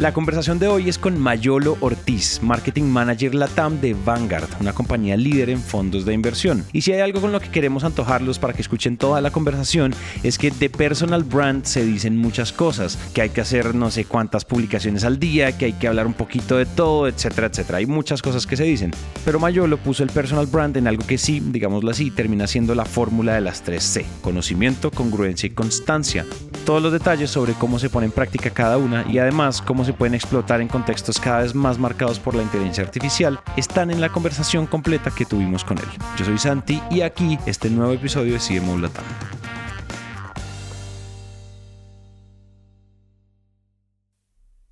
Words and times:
La 0.00 0.12
conversación 0.12 0.58
de 0.58 0.66
hoy 0.66 0.88
es 0.88 0.98
con 0.98 1.16
Mayolo 1.20 1.78
Ortiz, 1.78 2.40
Marketing 2.42 2.82
Manager 2.82 3.32
Latam 3.32 3.80
de 3.80 3.94
Vanguard, 3.94 4.48
una 4.60 4.72
compañía 4.72 5.16
líder 5.16 5.50
en 5.50 5.60
fondos 5.60 6.04
de 6.04 6.12
inversión. 6.12 6.64
Y 6.72 6.80
si 6.80 6.90
hay 6.90 7.00
algo 7.00 7.20
con 7.20 7.30
lo 7.30 7.38
que 7.38 7.48
queremos 7.48 7.84
antojarlos 7.84 8.40
para 8.40 8.54
que 8.54 8.62
escuchen 8.62 8.96
toda 8.96 9.20
la 9.20 9.30
conversación, 9.30 9.94
es 10.24 10.36
que 10.36 10.50
de 10.50 10.68
personal 10.68 11.22
brand 11.22 11.64
se 11.64 11.84
dicen 11.84 12.16
muchas 12.16 12.52
cosas, 12.52 12.98
que 13.14 13.22
hay 13.22 13.30
que 13.30 13.40
hacer 13.40 13.76
no 13.76 13.88
sé 13.92 14.04
cuántas 14.04 14.44
publicaciones 14.44 15.04
al 15.04 15.20
día, 15.20 15.56
que 15.56 15.66
hay 15.66 15.72
que 15.74 15.86
hablar 15.86 16.08
un 16.08 16.14
poquito 16.14 16.56
de 16.56 16.66
todo, 16.66 17.06
etcétera, 17.06 17.46
etcétera. 17.46 17.78
Hay 17.78 17.86
muchas 17.86 18.20
cosas 18.20 18.48
que 18.48 18.56
se 18.56 18.64
dicen. 18.64 18.90
Pero 19.24 19.38
Mayolo 19.38 19.76
puso 19.76 20.02
el 20.02 20.10
personal 20.10 20.46
brand 20.46 20.76
en 20.76 20.88
algo 20.88 21.06
que 21.06 21.18
sí, 21.18 21.38
digámoslo 21.38 21.92
así, 21.92 22.10
termina 22.10 22.48
siendo 22.48 22.74
la 22.74 22.84
fórmula 22.84 23.34
de 23.34 23.42
las 23.42 23.62
3 23.62 23.80
C, 23.80 24.06
conocimiento, 24.22 24.90
congruencia 24.90 25.46
y 25.46 25.50
constancia. 25.50 26.26
Todos 26.66 26.82
los 26.82 26.92
detalles 26.92 27.30
sobre 27.30 27.52
cómo 27.52 27.78
se 27.78 27.90
pone 27.90 28.06
en 28.06 28.12
práctica 28.12 28.50
cada 28.50 28.76
una 28.76 29.04
y 29.08 29.18
además 29.18 29.62
cómo 29.62 29.83
se 29.84 29.92
pueden 29.92 30.14
explotar 30.14 30.60
en 30.60 30.68
contextos 30.68 31.20
cada 31.20 31.42
vez 31.42 31.54
más 31.54 31.78
marcados 31.78 32.18
por 32.18 32.34
la 32.34 32.42
inteligencia 32.42 32.84
artificial 32.84 33.40
están 33.56 33.90
en 33.90 34.00
la 34.00 34.08
conversación 34.08 34.66
completa 34.66 35.10
que 35.10 35.24
tuvimos 35.24 35.64
con 35.64 35.78
él. 35.78 35.84
Yo 36.18 36.24
soy 36.24 36.38
Santi 36.38 36.82
y 36.90 37.02
aquí 37.02 37.38
este 37.46 37.70
nuevo 37.70 37.92
episodio 37.92 38.34
de 38.34 38.38
CMO 38.38 38.78
Latam. 38.78 39.04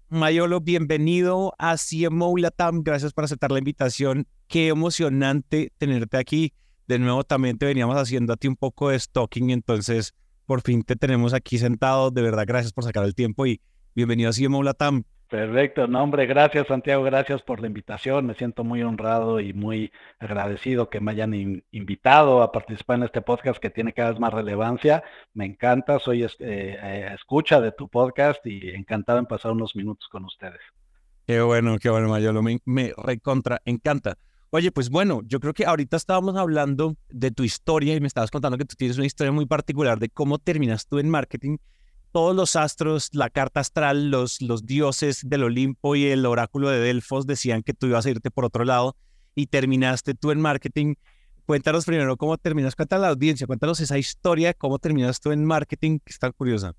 Mayolo, 0.08 0.60
bienvenido 0.60 1.54
a 1.58 1.76
CMO 1.76 2.36
Latam. 2.36 2.82
Gracias 2.82 3.14
por 3.14 3.24
aceptar 3.24 3.50
la 3.50 3.58
invitación. 3.58 4.26
Qué 4.46 4.68
emocionante 4.68 5.72
tenerte 5.78 6.18
aquí. 6.18 6.52
De 6.86 6.98
nuevo, 6.98 7.24
también 7.24 7.56
te 7.56 7.64
veníamos 7.64 7.96
haciendo 7.96 8.34
a 8.34 8.36
ti 8.36 8.48
un 8.48 8.56
poco 8.56 8.90
de 8.90 8.98
stalking, 8.98 9.50
entonces 9.50 10.12
por 10.44 10.60
fin 10.60 10.82
te 10.82 10.96
tenemos 10.96 11.32
aquí 11.32 11.56
sentado. 11.56 12.10
De 12.10 12.20
verdad, 12.20 12.44
gracias 12.46 12.74
por 12.74 12.84
sacar 12.84 13.04
el 13.04 13.14
tiempo 13.14 13.46
y 13.46 13.62
bienvenido 13.94 14.30
a 14.30 14.32
CMO 14.32 14.62
Latam. 14.62 15.04
Perfecto, 15.32 15.86
no 15.86 16.02
hombre, 16.02 16.26
gracias 16.26 16.66
Santiago, 16.66 17.02
gracias 17.04 17.40
por 17.40 17.60
la 17.60 17.66
invitación. 17.66 18.26
Me 18.26 18.34
siento 18.34 18.64
muy 18.64 18.82
honrado 18.82 19.40
y 19.40 19.54
muy 19.54 19.90
agradecido 20.18 20.90
que 20.90 21.00
me 21.00 21.12
hayan 21.12 21.64
invitado 21.70 22.42
a 22.42 22.52
participar 22.52 22.98
en 22.98 23.04
este 23.04 23.22
podcast 23.22 23.58
que 23.58 23.70
tiene 23.70 23.94
cada 23.94 24.10
vez 24.10 24.20
más 24.20 24.34
relevancia. 24.34 25.02
Me 25.32 25.46
encanta, 25.46 25.98
soy 26.00 26.22
eh, 26.22 26.28
eh, 26.38 27.10
escucha 27.14 27.62
de 27.62 27.72
tu 27.72 27.88
podcast 27.88 28.46
y 28.46 28.70
encantado 28.70 29.20
en 29.20 29.24
pasar 29.24 29.52
unos 29.52 29.74
minutos 29.74 30.06
con 30.10 30.26
ustedes. 30.26 30.60
Qué 31.26 31.40
bueno, 31.40 31.78
qué 31.78 31.88
bueno, 31.88 32.10
Mayolo, 32.10 32.42
me, 32.42 32.58
me 32.66 32.92
recontra, 32.94 33.62
encanta. 33.64 34.18
Oye, 34.50 34.70
pues 34.70 34.90
bueno, 34.90 35.22
yo 35.24 35.40
creo 35.40 35.54
que 35.54 35.64
ahorita 35.64 35.96
estábamos 35.96 36.36
hablando 36.36 36.94
de 37.08 37.30
tu 37.30 37.42
historia 37.42 37.96
y 37.96 38.00
me 38.00 38.06
estabas 38.06 38.30
contando 38.30 38.58
que 38.58 38.66
tú 38.66 38.74
tienes 38.76 38.98
una 38.98 39.06
historia 39.06 39.32
muy 39.32 39.46
particular 39.46 39.98
de 39.98 40.10
cómo 40.10 40.36
terminas 40.36 40.86
tú 40.86 40.98
en 40.98 41.08
marketing 41.08 41.56
todos 42.12 42.36
los 42.36 42.56
astros, 42.56 43.08
la 43.12 43.30
carta 43.30 43.60
astral, 43.60 44.10
los, 44.10 44.40
los 44.42 44.66
dioses 44.66 45.28
del 45.28 45.44
Olimpo 45.44 45.96
y 45.96 46.06
el 46.06 46.26
oráculo 46.26 46.68
de 46.68 46.78
Delfos 46.78 47.26
decían 47.26 47.62
que 47.62 47.72
tú 47.72 47.86
ibas 47.86 48.06
a 48.06 48.10
irte 48.10 48.30
por 48.30 48.44
otro 48.44 48.64
lado 48.64 48.94
y 49.34 49.46
terminaste 49.46 50.14
tú 50.14 50.30
en 50.30 50.40
marketing. 50.40 50.94
Cuéntanos 51.46 51.86
primero 51.86 52.16
cómo 52.16 52.38
terminas, 52.38 52.76
cuéntanos 52.76 53.02
la 53.02 53.08
audiencia, 53.08 53.46
cuéntanos 53.46 53.80
esa 53.80 53.98
historia, 53.98 54.54
cómo 54.54 54.78
terminas 54.78 55.20
tú 55.20 55.32
en 55.32 55.44
marketing, 55.44 55.98
que 55.98 56.10
está 56.10 56.30
curiosa. 56.30 56.74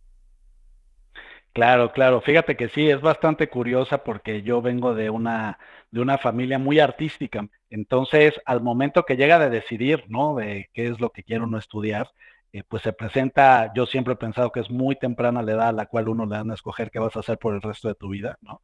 Claro, 1.54 1.92
claro. 1.92 2.22
Fíjate 2.22 2.56
que 2.56 2.70
sí, 2.70 2.90
es 2.90 3.02
bastante 3.02 3.48
curiosa 3.48 4.04
porque 4.04 4.42
yo 4.42 4.62
vengo 4.62 4.96
de 4.96 5.12
una, 5.12 5.60
de 5.92 6.02
una 6.02 6.18
familia 6.18 6.58
muy 6.58 6.80
artística. 6.80 7.48
Entonces, 7.70 8.34
al 8.46 8.62
momento 8.62 9.04
que 9.04 9.18
llega 9.18 9.38
de 9.38 9.52
decidir, 9.52 10.04
¿no? 10.08 10.36
De 10.36 10.70
qué 10.74 10.88
es 10.88 11.00
lo 11.00 11.12
que 11.12 11.24
quiero 11.24 11.46
no 11.46 11.60
estudiar, 11.60 12.10
eh, 12.54 12.64
pues 12.68 12.84
se 12.84 12.94
presenta, 12.94 13.74
yo 13.74 13.88
siempre 13.88 14.14
he 14.14 14.18
pensado 14.18 14.52
que 14.52 14.60
es 14.60 14.70
muy 14.70 14.96
temprana 14.96 15.42
la 15.42 15.54
edad 15.54 15.70
a 15.70 15.72
la 15.72 15.88
cual 15.88 16.08
uno 16.08 16.28
le 16.28 16.36
dan 16.36 16.52
a 16.52 16.54
escoger 16.54 16.92
qué 16.92 17.00
vas 17.00 17.16
a 17.16 17.22
hacer 17.22 17.40
por 17.40 17.56
el 17.56 17.64
resto 17.64 17.88
de 17.88 17.96
tu 17.96 18.10
vida, 18.10 18.38
¿no? 18.42 18.62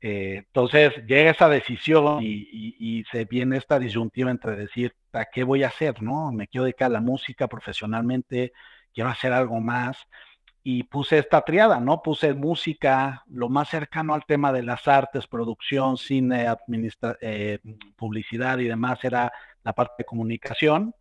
Eh, 0.00 0.36
entonces 0.46 0.92
llega 1.06 1.30
esa 1.30 1.48
decisión 1.48 2.20
y, 2.22 3.04
se 3.10 3.24
viene 3.24 3.56
esta 3.56 3.78
disyuntiva 3.78 4.30
entre 4.30 4.54
decir, 4.54 4.94
¿a 5.12 5.24
qué 5.24 5.44
voy 5.44 5.64
a 5.64 5.68
hacer? 5.68 6.02
¿No? 6.02 6.30
Me 6.32 6.46
quiero 6.46 6.64
dedicar 6.64 6.86
a 6.86 6.94
la 6.94 7.00
música 7.00 7.48
profesionalmente, 7.48 8.52
quiero 8.92 9.10
hacer 9.10 9.32
algo 9.32 9.60
más. 9.60 9.96
Y 10.62 10.84
puse 10.84 11.18
esta 11.18 11.42
triada, 11.42 11.80
¿no? 11.80 12.02
Puse 12.02 12.34
música, 12.34 13.24
lo 13.28 13.48
más 13.48 13.68
cercano 13.68 14.14
al 14.14 14.24
tema 14.26 14.52
de 14.52 14.62
las 14.62 14.88
artes, 14.88 15.26
producción, 15.26 15.96
cine, 15.96 16.46
eh, 17.20 17.58
publicidad 17.96 18.58
y 18.58 18.68
demás 18.68 19.02
era 19.04 19.32
la 19.62 19.72
parte 19.74 19.94
de 19.98 20.04
comunicación 20.04 20.94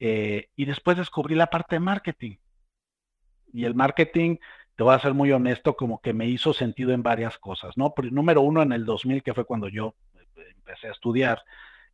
eh, 0.00 0.48
y 0.56 0.64
después 0.64 0.96
descubrí 0.96 1.34
la 1.34 1.48
parte 1.48 1.76
de 1.76 1.80
marketing. 1.80 2.36
Y 3.52 3.64
el 3.64 3.74
marketing, 3.74 4.36
te 4.74 4.82
voy 4.82 4.94
a 4.94 5.00
ser 5.00 5.14
muy 5.14 5.30
honesto, 5.30 5.76
como 5.76 6.00
que 6.00 6.14
me 6.14 6.26
hizo 6.26 6.54
sentido 6.54 6.92
en 6.92 7.02
varias 7.02 7.38
cosas, 7.38 7.76
¿no? 7.76 7.92
número 8.10 8.40
uno, 8.40 8.62
en 8.62 8.72
el 8.72 8.86
2000, 8.86 9.22
que 9.22 9.34
fue 9.34 9.44
cuando 9.44 9.68
yo 9.68 9.94
eh, 10.16 10.54
empecé 10.56 10.88
a 10.88 10.92
estudiar, 10.92 11.42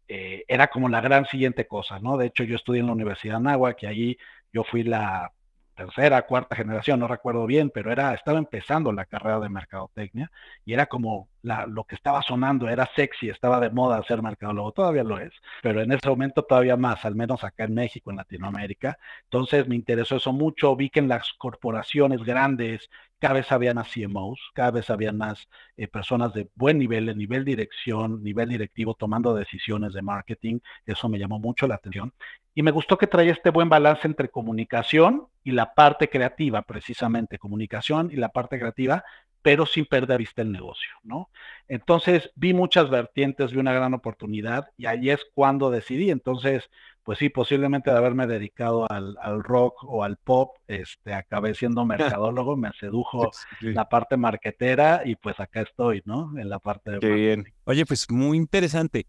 eh, 0.09 0.45
era 0.47 0.69
como 0.69 0.89
la 0.89 1.01
gran 1.01 1.27
siguiente 1.27 1.67
cosa, 1.67 1.99
¿no? 1.99 2.17
De 2.17 2.27
hecho, 2.27 2.45
yo 2.45 2.55
estudié 2.57 2.81
en 2.81 2.87
la 2.87 2.93
Universidad 2.93 3.41
de 3.41 3.75
que 3.75 3.89
allí 3.89 4.19
yo 4.53 4.63
fui 4.63 4.85
la 4.85 5.33
tercera, 5.77 6.23
cuarta 6.23 6.57
generación, 6.57 6.99
no 7.01 7.09
recuerdo 7.09 7.47
bien, 7.47 7.71
pero 7.71 7.93
era, 7.93 8.15
estaba 8.15 8.39
empezando 8.39 8.93
la 8.93 9.05
carrera 9.05 9.39
de 9.41 9.49
mercadotecnia 9.49 10.31
y 10.65 10.73
era 10.73 10.87
como 10.87 11.29
la, 11.43 11.67
lo 11.67 11.85
que 11.85 11.95
estaba 11.95 12.23
sonando, 12.23 12.69
era 12.69 12.91
sexy, 12.97 13.29
estaba 13.29 13.61
de 13.61 13.71
moda 13.71 14.03
ser 14.05 14.23
mercadólogo, 14.23 14.73
todavía 14.73 15.05
lo 15.05 15.19
es, 15.21 15.33
pero 15.63 15.81
en 15.83 15.93
ese 15.93 16.09
momento 16.09 16.43
todavía 16.43 16.77
más, 16.77 17.05
al 17.05 17.15
menos 17.15 17.45
acá 17.45 17.65
en 17.65 17.75
México, 17.75 18.11
en 18.11 18.17
Latinoamérica. 18.17 18.99
Entonces 19.25 19.69
me 19.69 19.77
interesó 19.77 20.17
eso 20.17 20.33
mucho, 20.33 20.75
vi 20.75 20.91
que 20.91 21.01
en 21.01 21.09
las 21.09 21.33
corporaciones 21.35 22.23
grandes 22.25 22.91
cada 23.19 23.35
vez 23.35 23.51
había 23.51 23.75
más 23.75 23.89
CMOs, 23.93 24.41
cada 24.55 24.71
vez 24.73 24.91
había 24.91 25.13
más 25.13 25.49
eh, 25.77 25.89
personas 25.89 26.35
de 26.35 26.49
buen 26.55 26.79
nivel, 26.79 27.07
de 27.07 27.15
nivel 27.15 27.45
dirección, 27.45 28.23
nivel 28.23 28.49
directivo, 28.49 28.95
tomando 28.95 29.35
decisiones 29.35 29.93
de 29.95 30.03
marketing. 30.03 30.61
Eso 30.85 31.09
me 31.09 31.19
llamó 31.19 31.39
mucho 31.39 31.67
la 31.67 31.77
atención. 31.77 32.13
Y 32.55 32.63
me 32.63 32.71
gustó 32.71 32.99
que 32.99 33.07
traía 33.07 33.33
este 33.33 33.51
buen 33.51 33.69
balance 33.69 34.07
entre 34.07 34.29
comunicación 34.29 35.29
y 35.45 35.53
la 35.53 35.75
parte 35.75 36.09
creativa, 36.09 36.63
precisamente 36.63 37.39
comunicación 37.39 38.11
y 38.11 38.17
la 38.17 38.31
parte 38.31 38.59
creativa, 38.59 39.05
pero 39.43 39.65
sin 39.65 39.87
perder 39.87 40.19
vista 40.19 40.43
el 40.43 40.51
negocio, 40.51 40.91
¿no? 41.05 41.31
Entonces 41.69 42.33
vi 42.35 42.53
muchas 42.53 42.91
vertientes, 42.91 43.53
vi 43.53 43.59
una 43.59 43.73
gran 43.73 43.95
oportunidad 43.95 44.71
y 44.77 44.87
ahí 44.87 45.11
es 45.11 45.25
cuando 45.35 45.71
decidí. 45.71 46.11
Entonces, 46.11 46.69
pues 47.07 47.21
sí, 47.21 47.29
posiblemente 47.29 47.89
de 47.89 47.97
haberme 47.97 48.27
dedicado 48.27 48.85
al, 48.91 49.17
rock 49.45 49.85
o 49.85 50.03
al 50.03 50.17
pop, 50.17 50.57
este, 50.67 51.15
acabé 51.15 51.55
siendo 51.55 51.87
mercadólogo, 52.19 52.57
me 52.57 52.73
sedujo 52.81 53.31
la 53.61 53.89
parte 53.89 54.17
marquetera 54.17 55.03
y 55.05 55.15
pues 55.15 55.39
acá 55.39 55.63
estoy, 55.63 56.03
¿no? 56.05 56.37
En 56.37 56.49
la 56.49 56.59
parte 56.59 56.91
de... 56.91 56.99
Qué 56.99 57.11
bien. 57.11 57.47
Oye, 57.63 57.87
pues 57.87 58.11
muy 58.11 58.37
interesante. 58.37 59.07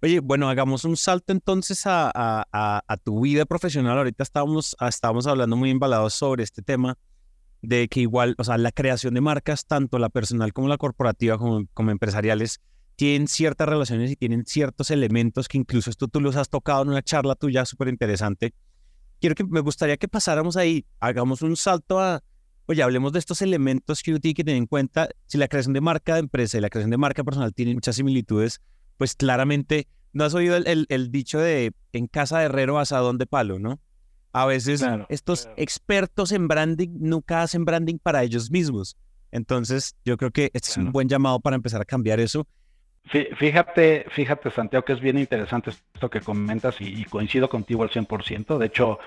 Oye, 0.00 0.20
bueno, 0.20 0.48
hagamos 0.48 0.84
un 0.84 0.96
salto 0.96 1.32
entonces 1.32 1.82
a, 1.86 2.44
tu 3.02 3.22
vida 3.22 3.46
profesional. 3.46 3.98
Ahorita 3.98 4.22
estábamos, 4.22 4.76
estábamos 4.80 5.26
hablando 5.26 5.56
muy 5.56 5.70
embalados 5.70 6.14
sobre 6.14 6.44
este 6.44 6.62
tema 6.62 6.96
de 7.62 7.88
que 7.88 7.98
igual, 7.98 8.36
o 8.38 8.44
sea, 8.44 8.58
la 8.58 8.70
creación 8.70 9.14
de 9.14 9.22
marcas, 9.22 9.66
tanto 9.66 9.98
la 9.98 10.08
personal 10.08 10.52
como 10.52 10.68
la 10.68 10.76
corporativa, 10.76 11.36
como, 11.36 11.66
como 11.74 11.90
empresariales, 11.90 12.60
tienen 12.96 13.28
ciertas 13.28 13.68
relaciones 13.68 14.10
y 14.10 14.16
tienen 14.16 14.44
ciertos 14.46 14.90
elementos 14.90 15.48
que 15.48 15.58
incluso 15.58 15.90
esto 15.90 16.08
tú 16.08 16.20
los 16.20 16.36
has 16.36 16.48
tocado 16.48 16.82
en 16.82 16.90
una 16.90 17.02
charla 17.02 17.34
tuya 17.34 17.64
súper 17.64 17.88
interesante. 17.88 18.54
Quiero 19.20 19.34
que 19.34 19.44
me 19.44 19.60
gustaría 19.60 19.96
que 19.96 20.08
pasáramos 20.08 20.56
ahí, 20.56 20.86
hagamos 21.00 21.42
un 21.42 21.56
salto 21.56 21.98
a, 21.98 22.22
oye, 22.66 22.82
hablemos 22.82 23.12
de 23.12 23.18
estos 23.18 23.42
elementos 23.42 24.02
que 24.02 24.10
uno 24.10 24.20
tiene 24.20 24.34
que 24.34 24.44
tener 24.44 24.58
en 24.58 24.66
cuenta. 24.66 25.08
Si 25.26 25.38
la 25.38 25.48
creación 25.48 25.72
de 25.72 25.80
marca 25.80 26.14
de 26.14 26.20
empresa 26.20 26.58
y 26.58 26.60
la 26.60 26.68
creación 26.68 26.90
de 26.90 26.98
marca 26.98 27.24
personal 27.24 27.52
tienen 27.52 27.74
muchas 27.74 27.96
similitudes, 27.96 28.60
pues 28.96 29.14
claramente 29.14 29.88
no 30.12 30.24
has 30.24 30.34
oído 30.34 30.56
el, 30.56 30.86
el, 30.88 31.10
dicho 31.10 31.40
de 31.40 31.72
en 31.92 32.06
casa 32.06 32.38
de 32.38 32.44
herrero 32.44 32.78
asadón 32.78 33.18
de 33.18 33.26
palo, 33.26 33.58
¿no? 33.58 33.80
A 34.32 34.46
veces 34.46 34.84
estos 35.08 35.48
expertos 35.56 36.32
en 36.32 36.48
branding 36.48 36.90
nunca 36.92 37.42
hacen 37.42 37.64
branding 37.64 37.98
para 37.98 38.22
ellos 38.22 38.50
mismos. 38.50 38.96
Entonces, 39.30 39.96
yo 40.04 40.16
creo 40.16 40.30
que 40.30 40.50
este 40.54 40.70
es 40.70 40.76
un 40.76 40.92
buen 40.92 41.08
llamado 41.08 41.40
para 41.40 41.56
empezar 41.56 41.80
a 41.80 41.84
cambiar 41.84 42.20
eso 42.20 42.46
Fíjate, 43.06 44.06
fíjate, 44.08 44.50
Santiago, 44.50 44.84
que 44.84 44.94
es 44.94 45.00
bien 45.00 45.18
interesante 45.18 45.70
esto 45.70 46.08
que 46.08 46.20
comentas 46.20 46.80
y, 46.80 47.04
coincido 47.04 47.48
contigo 47.48 47.82
al 47.82 47.90
100%. 47.90 48.56
De 48.56 48.66
hecho, 48.66 48.98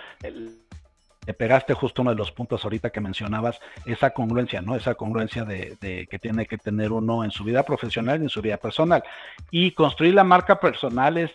te 1.27 1.33
pegaste 1.33 1.73
justo 1.73 2.03
uno 2.03 2.11
de 2.11 2.17
los 2.17 2.31
puntos 2.31 2.63
ahorita 2.63 2.91
que 2.91 3.01
mencionabas, 3.01 3.59
esa 3.85 4.11
congruencia, 4.11 4.61
¿no? 4.61 4.75
Esa 4.75 4.95
congruencia 4.95 5.43
de, 5.43 6.07
que 6.09 6.19
tiene 6.19 6.45
que 6.45 6.57
tener 6.57 6.91
uno 6.91 7.23
en 7.23 7.31
su 7.31 7.43
vida 7.43 7.63
profesional 7.63 8.21
y 8.21 8.23
en 8.23 8.29
su 8.29 8.41
vida 8.41 8.57
personal. 8.57 9.03
Y 9.51 9.71
construir 9.71 10.13
la 10.13 10.23
marca 10.23 10.59
personal 10.59 11.17
es 11.17 11.31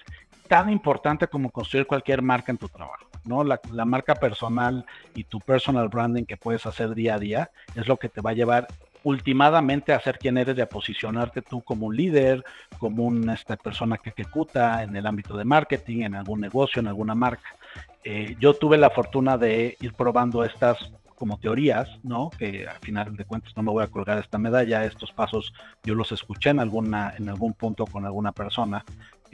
tan 0.48 0.70
importante 0.70 1.26
como 1.26 1.50
construir 1.50 1.86
cualquier 1.86 2.22
marca 2.22 2.52
en 2.52 2.58
tu 2.58 2.68
trabajo. 2.68 3.06
¿no? 3.24 3.44
La, 3.44 3.84
marca 3.84 4.14
personal 4.14 4.86
y 5.14 5.24
tu 5.24 5.40
personal 5.40 5.88
branding 5.88 6.24
que 6.24 6.36
puedes 6.36 6.64
hacer 6.64 6.94
día 6.94 7.16
a 7.16 7.18
día 7.18 7.50
es 7.74 7.86
lo 7.86 7.96
que 7.96 8.08
te 8.08 8.20
va 8.20 8.30
a 8.30 8.34
llevar 8.34 8.68
ultimadamente 9.04 9.92
a 9.92 10.00
ser 10.00 10.18
quien 10.18 10.38
eres 10.38 10.58
a 10.58 10.66
posicionarte 10.66 11.42
tú 11.42 11.62
como 11.62 11.86
un 11.86 11.96
líder, 11.96 12.44
como 12.78 13.04
una 13.04 13.34
esta 13.34 13.56
persona 13.56 13.98
que 13.98 14.10
ejecuta 14.10 14.82
en 14.82 14.94
el 14.96 15.06
ámbito 15.06 15.36
de 15.36 15.44
marketing, 15.44 16.02
en 16.02 16.14
algún 16.14 16.40
negocio, 16.40 16.80
en 16.80 16.88
alguna 16.88 17.14
marca. 17.14 17.56
Eh, 18.04 18.36
yo 18.40 18.54
tuve 18.54 18.78
la 18.78 18.90
fortuna 18.90 19.38
de 19.38 19.76
ir 19.80 19.92
probando 19.94 20.44
estas 20.44 20.92
como 21.14 21.38
teorías, 21.38 21.88
¿no? 22.02 22.30
Que 22.36 22.66
al 22.66 22.80
final 22.80 23.16
de 23.16 23.24
cuentas 23.24 23.52
no 23.56 23.62
me 23.62 23.70
voy 23.70 23.84
a 23.84 23.86
colgar 23.86 24.18
esta 24.18 24.38
medalla, 24.38 24.84
estos 24.84 25.12
pasos 25.12 25.54
yo 25.84 25.94
los 25.94 26.10
escuché 26.10 26.50
en 26.50 26.58
alguna, 26.58 27.14
en 27.16 27.28
algún 27.28 27.52
punto 27.52 27.86
con 27.86 28.04
alguna 28.04 28.32
persona 28.32 28.84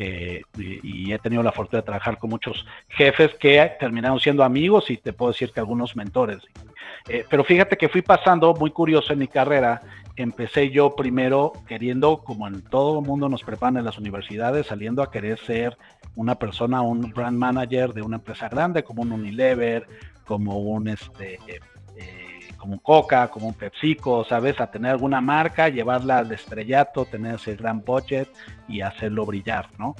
eh, 0.00 0.42
y, 0.56 1.12
he 1.12 1.18
tenido 1.18 1.42
la 1.42 1.50
fortuna 1.50 1.80
de 1.80 1.86
trabajar 1.86 2.18
con 2.18 2.30
muchos 2.30 2.64
jefes 2.88 3.34
que 3.34 3.72
terminaron 3.80 4.20
siendo 4.20 4.44
amigos 4.44 4.90
y 4.90 4.96
te 4.96 5.12
puedo 5.12 5.32
decir 5.32 5.50
que 5.50 5.58
algunos 5.58 5.96
mentores. 5.96 6.38
Eh, 7.08 7.24
pero 7.28 7.42
fíjate 7.42 7.76
que 7.76 7.88
fui 7.88 8.02
pasando, 8.02 8.54
muy 8.54 8.70
curioso 8.70 9.12
en 9.12 9.18
mi 9.18 9.26
carrera, 9.26 9.82
empecé 10.14 10.70
yo 10.70 10.94
primero 10.94 11.52
queriendo, 11.66 12.18
como 12.18 12.46
en 12.46 12.62
todo 12.62 13.00
el 13.00 13.06
mundo 13.06 13.28
nos 13.28 13.42
preparan 13.42 13.78
en 13.78 13.84
las 13.84 13.98
universidades, 13.98 14.66
saliendo 14.66 15.02
a 15.02 15.10
querer 15.10 15.38
ser 15.40 15.76
una 16.14 16.36
persona, 16.36 16.80
un 16.80 17.00
brand 17.10 17.36
manager 17.36 17.92
de 17.92 18.02
una 18.02 18.16
empresa 18.16 18.48
grande 18.48 18.84
como 18.84 19.02
un 19.02 19.10
Unilever, 19.10 19.86
como 20.24 20.58
un 20.58 20.88
este, 20.88 21.40
eh, 21.48 21.58
como 22.58 22.74
un 22.74 22.78
Coca, 22.80 23.28
como 23.28 23.46
un 23.46 23.54
PepsiCo, 23.54 24.24
¿sabes? 24.24 24.60
A 24.60 24.70
tener 24.70 24.92
alguna 24.92 25.20
marca, 25.20 25.68
llevarla 25.68 26.18
al 26.18 26.32
estrellato, 26.32 27.04
tener 27.04 27.36
ese 27.36 27.56
gran 27.56 27.80
budget 27.82 28.28
y 28.68 28.80
hacerlo 28.80 29.24
brillar, 29.24 29.68
¿no? 29.78 29.94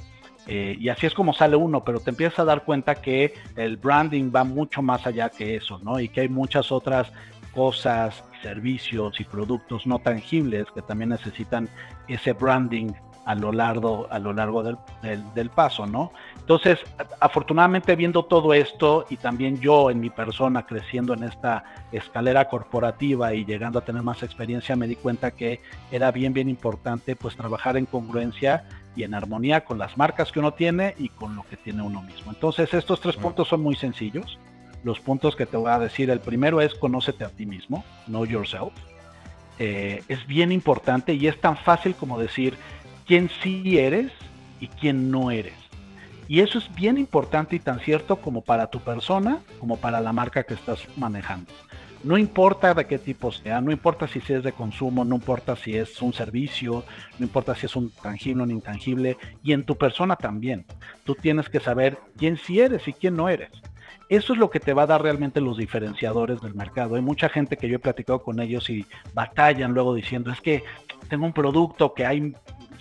Eh, 0.46 0.76
y 0.78 0.88
así 0.88 1.06
es 1.06 1.14
como 1.14 1.34
sale 1.34 1.56
uno, 1.56 1.84
pero 1.84 2.00
te 2.00 2.10
empiezas 2.10 2.40
a 2.40 2.44
dar 2.44 2.64
cuenta 2.64 2.96
que 2.96 3.34
el 3.56 3.76
branding 3.76 4.32
va 4.34 4.44
mucho 4.44 4.82
más 4.82 5.06
allá 5.06 5.28
que 5.28 5.56
eso, 5.56 5.78
¿no? 5.80 6.00
Y 6.00 6.08
que 6.08 6.22
hay 6.22 6.28
muchas 6.28 6.72
otras 6.72 7.12
cosas, 7.54 8.24
servicios 8.42 9.20
y 9.20 9.24
productos 9.24 9.86
no 9.86 9.98
tangibles 9.98 10.66
que 10.74 10.82
también 10.82 11.10
necesitan 11.10 11.68
ese 12.06 12.32
branding 12.32 12.92
a 13.28 13.34
lo 13.34 13.52
largo, 13.52 14.08
a 14.10 14.18
lo 14.18 14.32
largo 14.32 14.62
del, 14.62 14.78
del, 15.34 15.50
paso, 15.50 15.86
¿no? 15.86 16.12
Entonces, 16.38 16.78
afortunadamente 17.20 17.94
viendo 17.94 18.24
todo 18.24 18.54
esto 18.54 19.04
y 19.10 19.18
también 19.18 19.60
yo 19.60 19.90
en 19.90 20.00
mi 20.00 20.08
persona 20.08 20.64
creciendo 20.64 21.12
en 21.12 21.24
esta 21.24 21.62
escalera 21.92 22.48
corporativa 22.48 23.34
y 23.34 23.44
llegando 23.44 23.80
a 23.80 23.84
tener 23.84 24.02
más 24.02 24.22
experiencia, 24.22 24.76
me 24.76 24.86
di 24.86 24.96
cuenta 24.96 25.32
que 25.32 25.60
era 25.92 26.10
bien, 26.10 26.32
bien 26.32 26.48
importante 26.48 27.16
pues 27.16 27.36
trabajar 27.36 27.76
en 27.76 27.84
congruencia 27.84 28.64
y 28.96 29.02
en 29.02 29.12
armonía 29.12 29.62
con 29.62 29.76
las 29.76 29.98
marcas 29.98 30.32
que 30.32 30.38
uno 30.38 30.54
tiene 30.54 30.94
y 30.96 31.10
con 31.10 31.36
lo 31.36 31.42
que 31.42 31.58
tiene 31.58 31.82
uno 31.82 32.00
mismo. 32.00 32.32
Entonces, 32.32 32.72
estos 32.72 32.98
tres 32.98 33.16
puntos 33.16 33.48
son 33.48 33.60
muy 33.60 33.76
sencillos. 33.76 34.38
Los 34.84 35.00
puntos 35.00 35.36
que 35.36 35.44
te 35.44 35.58
voy 35.58 35.70
a 35.70 35.78
decir, 35.78 36.08
el 36.08 36.20
primero 36.20 36.62
es 36.62 36.74
conócete 36.74 37.26
a 37.26 37.28
ti 37.28 37.44
mismo, 37.44 37.84
know 38.06 38.24
yourself. 38.24 38.72
Eh, 39.60 40.04
es 40.06 40.24
bien 40.26 40.52
importante 40.52 41.14
y 41.14 41.26
es 41.26 41.40
tan 41.40 41.56
fácil 41.56 41.96
como 41.96 42.18
decir, 42.18 42.56
quién 43.08 43.30
sí 43.42 43.78
eres 43.78 44.12
y 44.60 44.68
quién 44.68 45.10
no 45.10 45.30
eres. 45.30 45.54
Y 46.28 46.40
eso 46.40 46.58
es 46.58 46.72
bien 46.74 46.98
importante 46.98 47.56
y 47.56 47.58
tan 47.58 47.80
cierto 47.80 48.16
como 48.16 48.42
para 48.42 48.66
tu 48.66 48.80
persona, 48.80 49.38
como 49.58 49.78
para 49.78 50.00
la 50.00 50.12
marca 50.12 50.44
que 50.44 50.52
estás 50.52 50.86
manejando. 50.96 51.50
No 52.04 52.18
importa 52.18 52.74
de 52.74 52.86
qué 52.86 52.98
tipo 52.98 53.32
sea, 53.32 53.62
no 53.62 53.72
importa 53.72 54.06
si 54.06 54.20
es 54.28 54.44
de 54.44 54.52
consumo, 54.52 55.06
no 55.06 55.16
importa 55.16 55.56
si 55.56 55.74
es 55.74 56.00
un 56.02 56.12
servicio, 56.12 56.84
no 57.18 57.26
importa 57.26 57.54
si 57.54 57.66
es 57.66 57.74
un 57.74 57.90
tangible 57.90 58.42
o 58.42 58.44
un 58.44 58.50
intangible, 58.52 59.16
y 59.42 59.52
en 59.52 59.64
tu 59.64 59.76
persona 59.76 60.14
también. 60.14 60.66
Tú 61.02 61.14
tienes 61.14 61.48
que 61.48 61.60
saber 61.60 61.98
quién 62.18 62.36
sí 62.36 62.60
eres 62.60 62.86
y 62.86 62.92
quién 62.92 63.16
no 63.16 63.30
eres. 63.30 63.50
Eso 64.08 64.32
es 64.32 64.38
lo 64.38 64.48
que 64.48 64.60
te 64.60 64.72
va 64.72 64.84
a 64.84 64.86
dar 64.86 65.02
realmente 65.02 65.40
los 65.40 65.58
diferenciadores 65.58 66.40
del 66.40 66.54
mercado. 66.54 66.94
Hay 66.94 67.02
mucha 67.02 67.28
gente 67.28 67.58
que 67.58 67.68
yo 67.68 67.76
he 67.76 67.80
platicado 67.80 68.22
con 68.22 68.40
ellos 68.40 68.70
y 68.70 68.86
batallan 69.12 69.74
luego 69.74 69.94
diciendo, 69.94 70.30
es 70.30 70.40
que 70.40 70.64
tengo 71.08 71.26
un 71.26 71.34
producto 71.34 71.92
que 71.92 72.06
hay 72.06 72.34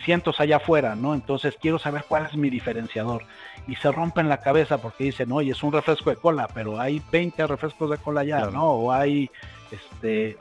cientos 0.04 0.40
allá 0.40 0.58
afuera, 0.58 0.96
¿no? 0.96 1.14
Entonces 1.14 1.56
quiero 1.60 1.80
saber 1.80 2.06
cuál 2.08 2.28
es 2.28 2.36
mi 2.36 2.50
diferenciador. 2.50 3.24
Y 3.68 3.76
se 3.76 3.92
rompen 3.92 4.30
la 4.30 4.38
cabeza 4.40 4.78
porque 4.78 5.04
dicen, 5.06 5.32
oye, 5.34 5.52
es 5.52 5.62
un 5.64 5.74
refresco 5.74 6.10
de 6.10 6.16
cola, 6.16 6.48
pero 6.54 6.80
hay 6.80 7.02
20 7.12 7.46
refrescos 7.48 7.90
de 7.90 7.98
cola 7.98 8.24
ya, 8.24 8.46
¿no? 8.46 8.72
O 8.72 8.94
hay, 8.94 9.30
este, 9.72 10.38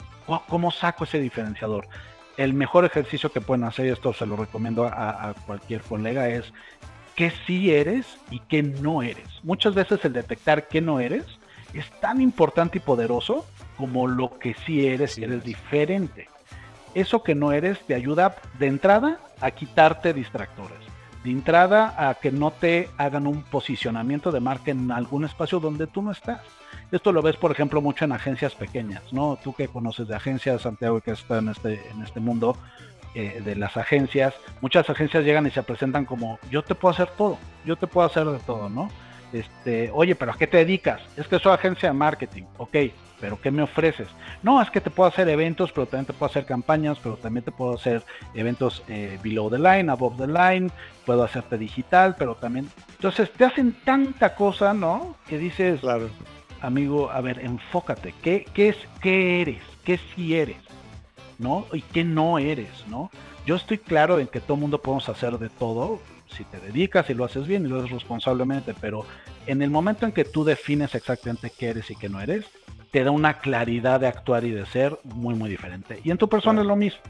¿cómo 0.48 0.70
saco 0.70 1.02
ese 1.02 1.18
diferenciador? 1.18 1.88
El 2.36 2.54
mejor 2.54 2.84
ejercicio 2.84 3.32
que 3.32 3.40
pueden 3.40 3.64
hacer, 3.64 3.86
y 3.86 3.88
esto 3.88 4.12
se 4.12 4.26
lo 4.26 4.36
recomiendo 4.36 4.84
a, 4.84 5.30
a 5.30 5.34
cualquier 5.34 5.80
colega, 5.80 6.28
es 6.28 6.52
qué 7.16 7.32
sí 7.46 7.72
eres 7.72 8.06
y 8.30 8.40
qué 8.40 8.62
no 8.62 9.02
eres. 9.02 9.26
Muchas 9.42 9.74
veces 9.74 10.04
el 10.04 10.12
detectar 10.12 10.68
qué 10.68 10.80
no 10.80 11.00
eres 11.00 11.24
es 11.74 11.90
tan 12.00 12.20
importante 12.20 12.78
y 12.78 12.80
poderoso 12.80 13.44
como 13.76 14.06
lo 14.06 14.38
que 14.38 14.54
sí 14.64 14.86
eres 14.86 15.18
y 15.18 15.24
eres 15.24 15.42
diferente 15.42 16.28
eso 16.96 17.22
que 17.22 17.34
no 17.34 17.52
eres 17.52 17.78
te 17.80 17.94
ayuda 17.94 18.36
de 18.58 18.68
entrada 18.68 19.18
a 19.42 19.50
quitarte 19.50 20.14
distractores, 20.14 20.78
de 21.22 21.30
entrada 21.30 22.08
a 22.08 22.14
que 22.14 22.32
no 22.32 22.52
te 22.52 22.88
hagan 22.96 23.26
un 23.26 23.42
posicionamiento 23.42 24.32
de 24.32 24.40
marca 24.40 24.70
en 24.70 24.90
algún 24.90 25.26
espacio 25.26 25.60
donde 25.60 25.86
tú 25.86 26.00
no 26.00 26.10
estás. 26.10 26.40
Esto 26.90 27.12
lo 27.12 27.20
ves, 27.20 27.36
por 27.36 27.52
ejemplo, 27.52 27.82
mucho 27.82 28.06
en 28.06 28.12
agencias 28.12 28.54
pequeñas, 28.54 29.02
¿no? 29.12 29.36
Tú 29.44 29.52
que 29.52 29.68
conoces 29.68 30.08
de 30.08 30.16
agencias, 30.16 30.62
Santiago, 30.62 31.02
que 31.02 31.10
está 31.10 31.36
en 31.38 31.50
este, 31.50 31.86
en 31.90 32.00
este 32.02 32.18
mundo 32.18 32.56
eh, 33.18 33.40
de 33.42 33.56
las 33.56 33.78
agencias, 33.78 34.34
muchas 34.60 34.90
agencias 34.90 35.24
llegan 35.24 35.46
y 35.46 35.50
se 35.50 35.62
presentan 35.62 36.04
como, 36.04 36.38
yo 36.50 36.62
te 36.62 36.74
puedo 36.74 36.92
hacer 36.92 37.08
todo, 37.16 37.38
yo 37.64 37.76
te 37.76 37.86
puedo 37.86 38.06
hacer 38.06 38.26
de 38.26 38.38
todo, 38.40 38.68
¿no? 38.68 38.90
Este, 39.32 39.90
oye, 39.94 40.14
pero 40.14 40.32
¿a 40.32 40.36
qué 40.36 40.46
te 40.46 40.58
dedicas? 40.58 41.00
Es 41.16 41.26
que 41.26 41.38
soy 41.38 41.54
agencia 41.54 41.88
de 41.88 41.94
marketing, 41.94 42.42
ok, 42.58 42.76
pero 43.18 43.40
¿qué 43.40 43.50
me 43.50 43.62
ofreces? 43.62 44.08
No, 44.42 44.60
es 44.60 44.70
que 44.70 44.82
te 44.82 44.90
puedo 44.90 45.08
hacer 45.08 45.30
eventos, 45.30 45.72
pero 45.72 45.86
también 45.86 46.04
te 46.04 46.12
puedo 46.12 46.28
hacer 46.28 46.44
campañas, 46.44 46.98
pero 47.02 47.16
también 47.16 47.42
te 47.42 47.52
puedo 47.52 47.72
hacer 47.76 48.04
eventos 48.34 48.82
eh, 48.86 49.18
below 49.22 49.48
the 49.48 49.58
line, 49.58 49.90
above 49.90 50.18
the 50.18 50.26
line, 50.26 50.70
puedo 51.06 51.24
hacerte 51.24 51.56
digital, 51.56 52.16
pero 52.18 52.34
también... 52.34 52.68
Entonces 52.96 53.32
te 53.32 53.46
hacen 53.46 53.72
tanta 53.82 54.34
cosa, 54.34 54.74
¿no? 54.74 55.16
Que 55.26 55.38
dices, 55.38 55.80
claro. 55.80 56.10
amigo, 56.60 57.10
a 57.10 57.22
ver, 57.22 57.38
enfócate, 57.38 58.12
¿qué, 58.22 58.46
qué 58.52 58.68
es, 58.68 58.76
qué 59.00 59.40
eres? 59.40 59.62
¿Qué 59.84 59.98
sí 60.14 60.36
eres? 60.36 60.58
¿No? 61.38 61.66
Y 61.72 61.82
qué 61.82 62.02
no 62.02 62.38
eres, 62.38 62.86
¿no? 62.88 63.10
Yo 63.46 63.56
estoy 63.56 63.78
claro 63.78 64.18
en 64.18 64.26
que 64.26 64.40
todo 64.40 64.56
mundo 64.56 64.80
podemos 64.80 65.08
hacer 65.08 65.38
de 65.38 65.48
todo, 65.50 66.00
si 66.28 66.44
te 66.44 66.58
dedicas 66.58 67.08
y 67.10 67.14
lo 67.14 67.24
haces 67.24 67.46
bien 67.46 67.64
y 67.64 67.68
lo 67.68 67.78
haces 67.78 67.90
responsablemente, 67.90 68.74
pero 68.80 69.04
en 69.46 69.62
el 69.62 69.70
momento 69.70 70.06
en 70.06 70.12
que 70.12 70.24
tú 70.24 70.44
defines 70.44 70.94
exactamente 70.94 71.52
qué 71.56 71.68
eres 71.68 71.90
y 71.90 71.96
qué 71.96 72.08
no 72.08 72.20
eres, 72.20 72.46
te 72.90 73.04
da 73.04 73.10
una 73.10 73.38
claridad 73.38 74.00
de 74.00 74.06
actuar 74.06 74.44
y 74.44 74.50
de 74.50 74.66
ser 74.66 74.98
muy, 75.04 75.34
muy 75.34 75.50
diferente. 75.50 76.00
Y 76.02 76.10
en 76.10 76.18
tu 76.18 76.28
persona 76.28 76.62
es 76.62 76.66
lo 76.66 76.76
mismo, 76.76 77.00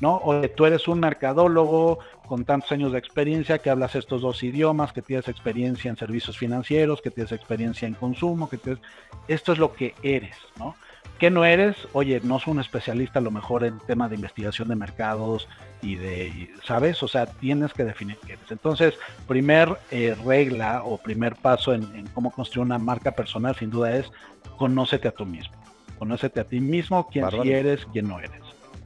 ¿no? 0.00 0.20
O 0.24 0.40
tú 0.50 0.66
eres 0.66 0.88
un 0.88 1.00
mercadólogo 1.00 2.00
con 2.26 2.44
tantos 2.44 2.72
años 2.72 2.92
de 2.92 2.98
experiencia, 2.98 3.58
que 3.58 3.70
hablas 3.70 3.94
estos 3.94 4.20
dos 4.20 4.42
idiomas, 4.42 4.92
que 4.92 5.02
tienes 5.02 5.28
experiencia 5.28 5.88
en 5.90 5.96
servicios 5.96 6.36
financieros, 6.36 7.00
que 7.00 7.10
tienes 7.10 7.32
experiencia 7.32 7.86
en 7.86 7.94
consumo, 7.94 8.48
que 8.48 8.58
tienes... 8.58 8.82
Esto 9.28 9.52
es 9.52 9.58
lo 9.58 9.72
que 9.72 9.94
eres, 10.02 10.36
¿no? 10.58 10.74
¿Qué 11.18 11.30
no 11.30 11.44
eres? 11.44 11.76
Oye, 11.94 12.20
no 12.22 12.38
soy 12.38 12.52
un 12.52 12.60
especialista 12.60 13.18
a 13.18 13.22
lo 13.22 13.32
mejor 13.32 13.64
en 13.64 13.80
tema 13.80 14.08
de 14.08 14.14
investigación 14.14 14.68
de 14.68 14.76
mercados 14.76 15.48
y 15.82 15.96
de, 15.96 16.50
¿sabes? 16.64 17.02
O 17.02 17.08
sea, 17.08 17.26
tienes 17.26 17.72
que 17.72 17.84
definir 17.84 18.18
qué 18.24 18.34
eres. 18.34 18.50
Entonces, 18.50 18.94
primer 19.26 19.76
eh, 19.90 20.16
regla 20.24 20.82
o 20.84 20.96
primer 20.96 21.34
paso 21.34 21.74
en, 21.74 22.06
cómo 22.14 22.30
construir 22.30 22.66
una 22.66 22.78
marca 22.78 23.10
personal, 23.12 23.56
sin 23.56 23.70
duda, 23.70 23.96
es 23.96 24.10
conócete 24.56 25.08
a 25.08 25.10
tú 25.10 25.26
mismo. 25.26 25.56
Conócete 25.98 26.38
a 26.38 26.44
ti 26.44 26.60
mismo, 26.60 27.08
quién 27.08 27.26
eres, 27.44 27.84
quién 27.92 28.06
no 28.06 28.20
eres. 28.20 28.42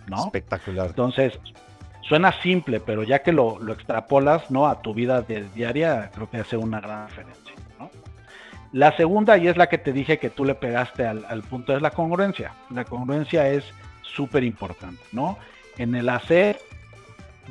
¿no? 0.07 0.25
Espectacular. 0.25 0.87
Entonces, 0.87 1.39
suena 2.01 2.33
simple, 2.41 2.81
pero 2.81 3.03
ya 3.03 3.23
que 3.23 3.33
lo, 3.33 3.59
lo 3.59 3.75
extrapolas 3.75 4.51
¿no? 4.51 4.67
a 4.67 4.81
tu 4.81 4.95
vida 4.95 5.21
de, 5.21 5.47
diaria, 5.55 6.11
creo 6.15 6.31
que 6.31 6.39
hace 6.39 6.57
una 6.57 6.81
gran 6.81 7.09
diferencia. 7.09 7.55
La 8.73 8.97
segunda, 8.97 9.37
y 9.37 9.49
es 9.49 9.57
la 9.57 9.69
que 9.69 9.79
te 9.79 9.93
dije 9.93 10.19
que 10.19 10.31
tú 10.31 10.45
le 10.45 10.55
pegaste 10.55 11.07
al, 11.07 11.43
punto, 11.43 11.77
es 11.77 11.83
la 11.83 11.91
congruencia. 11.91 12.55
La 12.71 12.85
congruencia 12.85 13.49
es 13.49 13.65
súper 14.03 14.45
importante, 14.45 15.03
¿no? 15.13 15.39
En 15.77 15.95
el 15.95 16.09
hacer 16.09 16.59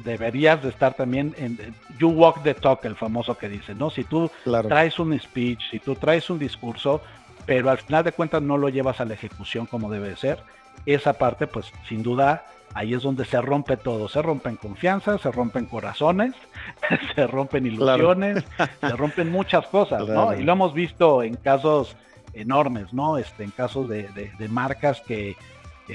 deberías 0.03 0.63
de 0.63 0.69
estar 0.69 0.93
también 0.93 1.35
en 1.37 1.57
you 1.99 2.09
walk 2.09 2.41
the 2.43 2.53
talk, 2.53 2.83
el 2.85 2.95
famoso 2.95 3.37
que 3.37 3.49
dice, 3.49 3.75
¿no? 3.75 3.91
Si 3.91 4.03
tú 4.03 4.31
traes 4.67 4.97
un 4.97 5.17
speech, 5.19 5.61
si 5.69 5.79
tú 5.79 5.95
traes 5.95 6.29
un 6.29 6.39
discurso, 6.39 7.01
pero 7.45 7.69
al 7.69 7.77
final 7.77 8.03
de 8.03 8.11
cuentas 8.11 8.41
no 8.41 8.57
lo 8.57 8.69
llevas 8.69 8.99
a 8.99 9.05
la 9.05 9.13
ejecución 9.13 9.65
como 9.67 9.91
debe 9.91 10.15
ser, 10.15 10.39
esa 10.85 11.13
parte, 11.13 11.45
pues 11.45 11.71
sin 11.87 12.01
duda 12.01 12.45
ahí 12.73 12.93
es 12.93 13.03
donde 13.03 13.25
se 13.25 13.39
rompe 13.41 13.77
todo, 13.77 14.07
se 14.07 14.21
rompen 14.21 14.55
confianza, 14.55 15.17
se 15.17 15.31
rompen 15.31 15.65
corazones, 15.65 16.33
se 17.15 17.27
rompen 17.27 17.65
ilusiones, 17.65 18.43
se 18.81 18.89
rompen 18.89 19.31
muchas 19.31 19.67
cosas, 19.67 20.07
¿no? 20.07 20.33
Y 20.33 20.43
lo 20.43 20.53
hemos 20.53 20.73
visto 20.73 21.23
en 21.23 21.35
casos 21.35 21.95
enormes, 22.33 22.93
¿no? 22.93 23.17
Este, 23.17 23.43
en 23.43 23.51
casos 23.51 23.89
de, 23.89 24.03
de, 24.07 24.47
marcas 24.47 25.01
que, 25.01 25.35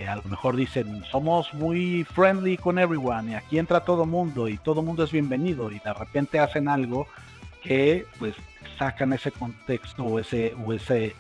a 0.07 0.17
lo 0.17 0.23
mejor 0.25 0.57
dicen, 0.57 1.05
somos 1.11 1.53
muy 1.55 2.05
friendly 2.05 2.59
con 2.59 2.79
everyone 2.79 3.33
y 3.33 3.35
aquí 3.35 3.59
entra 3.59 3.81
todo 3.81 4.05
mundo 4.05 4.47
y 4.49 4.59
todo 4.59 4.83
mundo 4.83 5.05
es 5.05 5.13
bienvenido 5.13 5.71
y 5.71 5.79
de 5.79 5.95
repente 5.95 6.39
hacen 6.39 6.69
algo 6.69 7.07
que 7.63 8.05
pues 8.19 8.35
sacan 8.79 9.15
ese 9.15 9.33
contexto 9.33 10.05
o 10.05 10.19
ese, 10.19 10.55
o 10.67 10.73
ese 10.75 11.15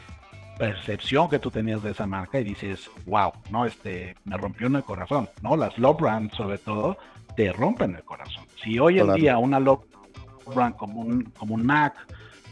percepción 0.58 1.28
que 1.28 1.38
tú 1.38 1.50
tenías 1.50 1.82
de 1.82 1.90
esa 1.90 2.06
marca 2.06 2.38
y 2.40 2.44
dices, 2.44 2.90
wow, 3.06 3.32
no, 3.50 3.66
este, 3.66 4.16
me 4.24 4.36
rompió 4.36 4.66
en 4.66 4.76
el 4.76 4.84
corazón, 4.84 5.28
¿no? 5.42 5.56
Las 5.56 5.76
love 5.78 6.00
brands 6.00 6.34
sobre 6.36 6.58
todo 6.58 6.98
te 7.37 7.52
rompen 7.52 7.95
el 7.95 8.05
corazón. 8.05 8.45
Si 8.62 8.78
hoy 8.78 8.99
en 8.99 9.12
día 9.14 9.38
una 9.38 9.61
love 9.61 9.85
brand 10.55 10.76
como 10.76 11.00
un, 11.00 11.25
como 11.38 11.55
un 11.55 11.64
Mac, 11.64 11.95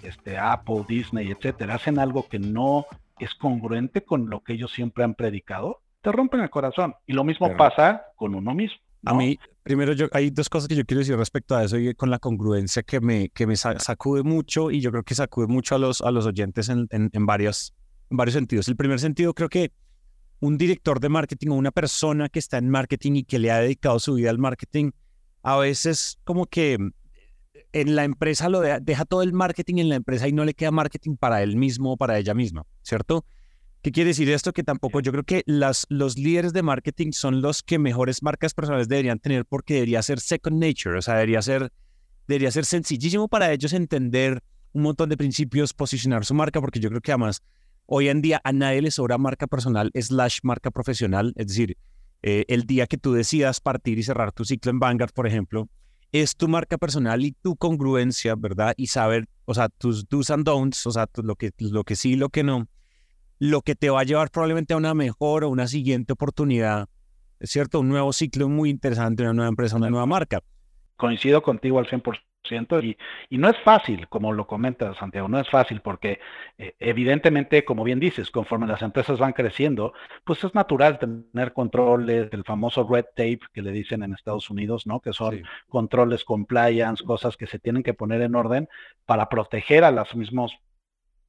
este, 0.03 0.37
Apple, 0.37 0.85
Disney, 0.87 1.31
etcétera, 1.31 1.77
hacen 1.77 1.99
algo 1.99 2.29
que 2.29 2.39
no 2.39 2.87
es 3.19 3.35
congruente 3.35 4.05
con 4.05 4.29
lo 4.29 4.41
que 4.41 4.53
ellos 4.53 4.73
siempre 4.73 5.05
han 5.05 5.15
predicado, 5.15 5.81
te 6.03 6.13
rompen 6.13 6.41
el 6.41 6.51
corazón. 6.51 6.95
Y 7.07 7.15
lo 7.15 7.25
mismo 7.25 7.57
pasa 7.57 8.03
con 8.17 8.35
uno 8.35 8.55
mismo. 8.55 8.79
A 9.07 9.15
mí, 9.15 9.39
primero, 9.63 9.93
yo, 9.93 10.07
hay 10.13 10.31
dos 10.31 10.49
cosas 10.49 10.67
que 10.67 10.75
yo 10.75 10.85
quiero 10.85 11.01
decir 11.01 11.17
respecto 11.17 11.55
a 11.55 11.65
eso 11.65 11.79
y 11.79 11.95
con 11.95 12.11
la 12.11 12.19
congruencia 12.19 12.83
que 12.83 13.01
me, 13.01 13.29
que 13.31 13.47
me 13.47 13.57
sacude 13.57 14.23
mucho 14.23 14.71
y 14.71 14.81
yo 14.81 14.91
creo 14.91 15.03
que 15.03 15.15
sacude 15.15 15.47
mucho 15.47 15.75
a 15.75 15.79
los, 15.79 16.01
a 16.01 16.11
los 16.11 16.27
oyentes 16.27 16.69
en, 16.71 16.87
en, 16.91 17.11
en, 17.13 17.27
varias, 17.27 17.75
en 18.11 18.17
varios 18.17 18.35
sentidos. 18.35 18.67
El 18.69 18.77
primer 18.77 18.99
sentido, 18.99 19.35
creo 19.35 19.49
que 19.49 19.73
un 20.41 20.59
director 20.59 21.01
de 21.01 21.09
marketing 21.09 21.49
o 21.49 21.55
una 21.55 21.71
persona 21.71 22.29
que 22.29 22.39
está 22.39 22.59
en 22.59 22.69
marketing 22.69 23.13
y 23.17 23.25
que 23.25 23.39
le 23.39 23.51
ha 23.51 23.61
dedicado 23.61 23.99
su 23.99 24.15
vida 24.15 24.31
al 24.31 24.39
marketing, 24.39 24.91
a 25.43 25.57
veces 25.57 26.19
como 26.25 26.47
que 26.47 26.79
en 27.73 27.97
la 27.97 28.05
empresa 28.05 28.49
lo 28.49 28.61
deja, 28.61 29.05
todo 29.05 29.23
el 29.23 29.33
marketing 29.33 29.77
en 29.79 29.89
la 29.89 29.97
empresa 29.97 30.29
y 30.29 30.33
no 30.33 30.45
le 30.45 30.55
queda 30.55 30.71
marketing 30.71 31.17
para 31.17 31.43
él 31.43 31.57
mismo 31.57 31.93
o 31.93 31.97
para 31.97 32.19
ella 32.19 32.33
misma, 32.33 32.65
¿cierto? 32.83 33.25
¿Qué 33.83 33.93
quiere 33.93 34.09
decir 34.09 34.31
esto? 34.31 34.53
Que 34.53 34.63
tampoco 34.63 35.01
yo 35.01 35.13
creo 35.13 35.25
que 35.25 35.43
las, 35.47 35.85
los 35.89 36.17
líderes 36.17 36.53
de 36.53 36.63
marketing 36.63 37.13
son 37.13 37.43
los 37.43 37.63
que 37.63 37.79
mejores 37.79 38.23
marcas 38.23 38.55
personales 38.55 38.89
deberían 38.89 39.19
tener 39.19 39.45
porque 39.45 39.75
debería 39.75 40.03
ser 40.03 40.21
second 40.21 40.63
nature, 40.63 40.97
o 40.97 41.03
sea, 41.03 41.15
debería 41.15 41.43
ser, 41.43 41.73
debería 42.27 42.51
ser 42.51 42.65
sencillísimo 42.65 43.29
para 43.29 43.53
ellos 43.53 43.73
entender 43.73 44.43
un 44.73 44.83
montón 44.83 45.09
de 45.09 45.17
principios, 45.17 45.75
posicionar 45.75 46.25
su 46.25 46.35
marca, 46.35 46.61
porque 46.61 46.81
yo 46.81 46.89
creo 46.89 47.01
que 47.01 47.13
además 47.13 47.43
hoy 47.87 48.09
en 48.09 48.23
día 48.23 48.41
a 48.45 48.53
nadie 48.53 48.83
le 48.83 48.91
sobra 48.91 49.19
marca 49.19 49.47
personal 49.47 49.91
slash 49.95 50.39
marca 50.43 50.71
profesional, 50.71 51.33
es 51.37 51.47
decir, 51.49 51.77
eh, 52.23 52.45
el 52.49 52.63
día 52.63 52.87
que 52.87 52.97
tú 52.97 53.13
decidas 53.13 53.61
partir 53.61 53.99
y 53.99 54.03
cerrar 54.03 54.33
tu 54.33 54.45
ciclo 54.45 54.71
en 54.71 54.79
Vanguard, 54.79 55.13
por 55.13 55.27
ejemplo, 55.27 55.69
es 56.11 56.37
tu 56.37 56.49
marca 56.49 56.79
personal 56.79 57.25
y 57.25 57.33
tu 57.33 57.57
congruencia, 57.57 58.35
¿verdad? 58.37 58.73
Y 58.77 58.87
saber, 58.87 59.27
o 59.45 59.55
sea, 59.55 59.69
tus 59.69 60.09
do's 60.09 60.31
and 60.31 60.45
don'ts, 60.45 60.87
o 60.87 60.91
sea, 60.91 61.07
lo 61.23 61.35
que, 61.37 61.51
lo 61.59 61.85
que 61.85 61.97
sí 61.97 62.13
y 62.13 62.17
lo 62.17 62.29
que 62.29 62.45
no, 62.45 62.69
lo 63.39 63.63
que 63.63 63.75
te 63.75 63.91
va 63.91 64.01
a 64.01 64.05
llevar 64.05 64.31
probablemente 64.31 64.75
a 64.75 64.77
una 64.77 64.95
mejor 64.95 65.45
o 65.45 65.51
una 65.51 65.67
siguiente 65.67 66.13
oportunidad, 66.13 66.89
¿es 67.41 67.51
cierto? 67.51 67.81
Un 67.81 67.89
nuevo 67.89 68.13
ciclo 68.13 68.49
muy 68.49 68.71
interesante, 68.71 69.23
una 69.23 69.33
nueva 69.33 69.49
empresa, 69.49 69.77
una 69.77 69.91
nueva 69.91 70.07
marca. 70.07 70.41
Coincido 70.97 71.43
contigo 71.43 71.79
al 71.79 71.87
100%. 71.87 72.15
Y, 72.51 72.97
y, 73.31 73.39
no 73.39 73.49
es 73.49 73.59
fácil, 73.61 74.09
como 74.09 74.33
lo 74.33 74.47
comenta 74.47 74.95
Santiago, 74.95 75.29
no 75.29 75.39
es 75.41 75.49
fácil 75.49 75.81
porque 75.81 76.21
eh, 76.59 76.75
evidentemente, 76.79 77.65
como 77.65 77.85
bien 77.85 78.01
dices, 78.01 78.31
conforme 78.31 78.67
las 78.67 78.83
empresas 78.83 79.19
van 79.19 79.33
creciendo, 79.33 79.95
pues 80.25 80.45
es 80.45 80.55
natural 80.55 80.99
tener 80.99 81.53
controles, 81.53 82.31
del 82.31 82.45
famoso 82.45 82.87
red 82.87 83.07
tape 83.17 83.41
que 83.53 83.63
le 83.63 83.73
dicen 83.73 84.03
en 84.03 84.13
Estados 84.13 84.51
Unidos, 84.51 84.87
¿no? 84.87 85.01
Que 85.01 85.13
son 85.13 85.43
controles 85.69 86.25
compliance, 86.25 87.03
cosas 87.05 87.37
que 87.37 87.47
se 87.47 87.59
tienen 87.59 87.83
que 87.83 87.95
poner 87.95 88.21
en 88.21 88.35
orden 88.35 88.69
para 89.07 89.29
proteger 89.29 89.85
a 89.85 89.91
los 89.91 90.15
mismos 90.15 90.53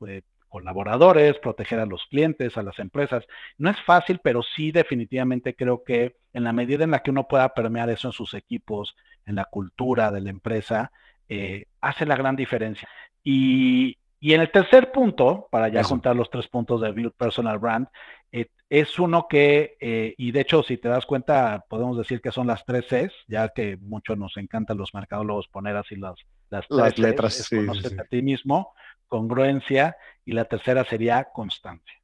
eh, 0.07 0.21
colaboradores, 0.49 1.37
proteger 1.39 1.79
a 1.79 1.85
los 1.85 2.05
clientes, 2.05 2.57
a 2.57 2.63
las 2.63 2.79
empresas. 2.79 3.25
No 3.57 3.69
es 3.69 3.77
fácil, 3.81 4.19
pero 4.23 4.41
sí 4.41 4.71
definitivamente 4.71 5.53
creo 5.53 5.83
que 5.83 6.15
en 6.31 6.45
la 6.45 6.53
medida 6.53 6.85
en 6.85 6.91
la 6.91 7.03
que 7.03 7.11
uno 7.11 7.27
pueda 7.27 7.53
permear 7.53 7.89
eso 7.89 8.07
en 8.07 8.13
sus 8.13 8.33
equipos, 8.33 8.95
en 9.25 9.35
la 9.35 9.45
cultura 9.45 10.11
de 10.11 10.21
la 10.21 10.29
empresa, 10.29 10.91
eh, 11.27 11.65
hace 11.81 12.05
la 12.05 12.15
gran 12.15 12.35
diferencia. 12.35 12.87
Y, 13.23 13.97
en 14.21 14.41
el 14.41 14.51
tercer 14.51 14.91
punto, 14.91 15.47
para 15.51 15.67
ya 15.67 15.83
juntar 15.83 16.15
los 16.15 16.31
tres 16.31 16.47
puntos 16.47 16.81
de 16.81 16.91
Build 16.91 17.13
Personal 17.13 17.59
Brand, 17.59 17.87
eh, 18.31 18.47
es 18.69 18.97
uno 18.97 19.27
que, 19.29 19.77
eh, 19.79 20.15
y 20.17 20.31
de 20.31 20.41
hecho, 20.41 20.63
si 20.63 20.77
te 20.77 20.89
das 20.89 21.05
cuenta, 21.05 21.63
podemos 21.69 21.97
decir 21.97 22.21
que 22.21 22.31
son 22.31 22.47
las 22.47 22.65
tres 22.65 22.85
Cs, 22.87 23.13
ya 23.27 23.49
que 23.49 23.77
mucho 23.77 24.15
nos 24.15 24.35
encantan 24.37 24.77
los 24.77 24.95
mercadólogos 24.95 25.47
poner 25.47 25.75
así 25.75 25.95
las, 25.95 26.15
las, 26.49 26.97
letras. 26.97 27.35
sí, 27.35 27.57
a 27.99 28.03
ti 28.05 28.21
mismo, 28.23 28.73
congruencia 29.07 29.95
y 30.25 30.33
la 30.33 30.45
tercera 30.45 30.83
sería 30.85 31.25
constancia. 31.31 32.01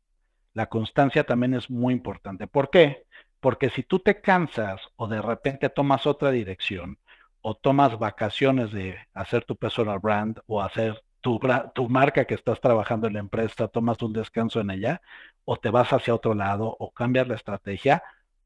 La 0.53 0.67
constancia 0.67 1.23
también 1.23 1.53
es 1.55 1.69
muy 1.69 1.93
importante. 1.93 2.45
¿Por 2.45 2.69
qué? 2.69 3.05
Porque 3.39 3.69
si 3.69 3.83
tú 3.83 3.99
te 3.99 4.21
cansas 4.21 4.81
o 4.95 5.07
de 5.07 5.21
repente 5.21 5.69
tomas 5.69 6.05
otra 6.05 6.29
dirección 6.31 6.99
o 7.41 7.55
tomas 7.55 7.97
vacaciones 7.97 8.71
de 8.71 8.97
hacer 9.13 9.45
tu 9.45 9.55
personal 9.55 9.99
brand 9.99 10.39
o 10.47 10.61
hacer 10.61 11.03
tu, 11.21 11.39
tu 11.73 11.89
marca 11.89 12.25
que 12.25 12.33
estás 12.33 12.59
trabajando 12.59 13.07
en 13.07 13.13
la 13.13 13.19
empresa, 13.19 13.67
tomas 13.67 14.01
un 14.01 14.13
descanso 14.13 14.59
en 14.59 14.71
ella 14.71 15.01
o 15.45 15.57
te 15.57 15.69
vas 15.69 15.91
hacia 15.93 16.15
otro 16.15 16.33
lado 16.33 16.75
o 16.79 16.91
cambias 16.91 17.27
la 17.27 17.35
estrategia, 17.35 18.03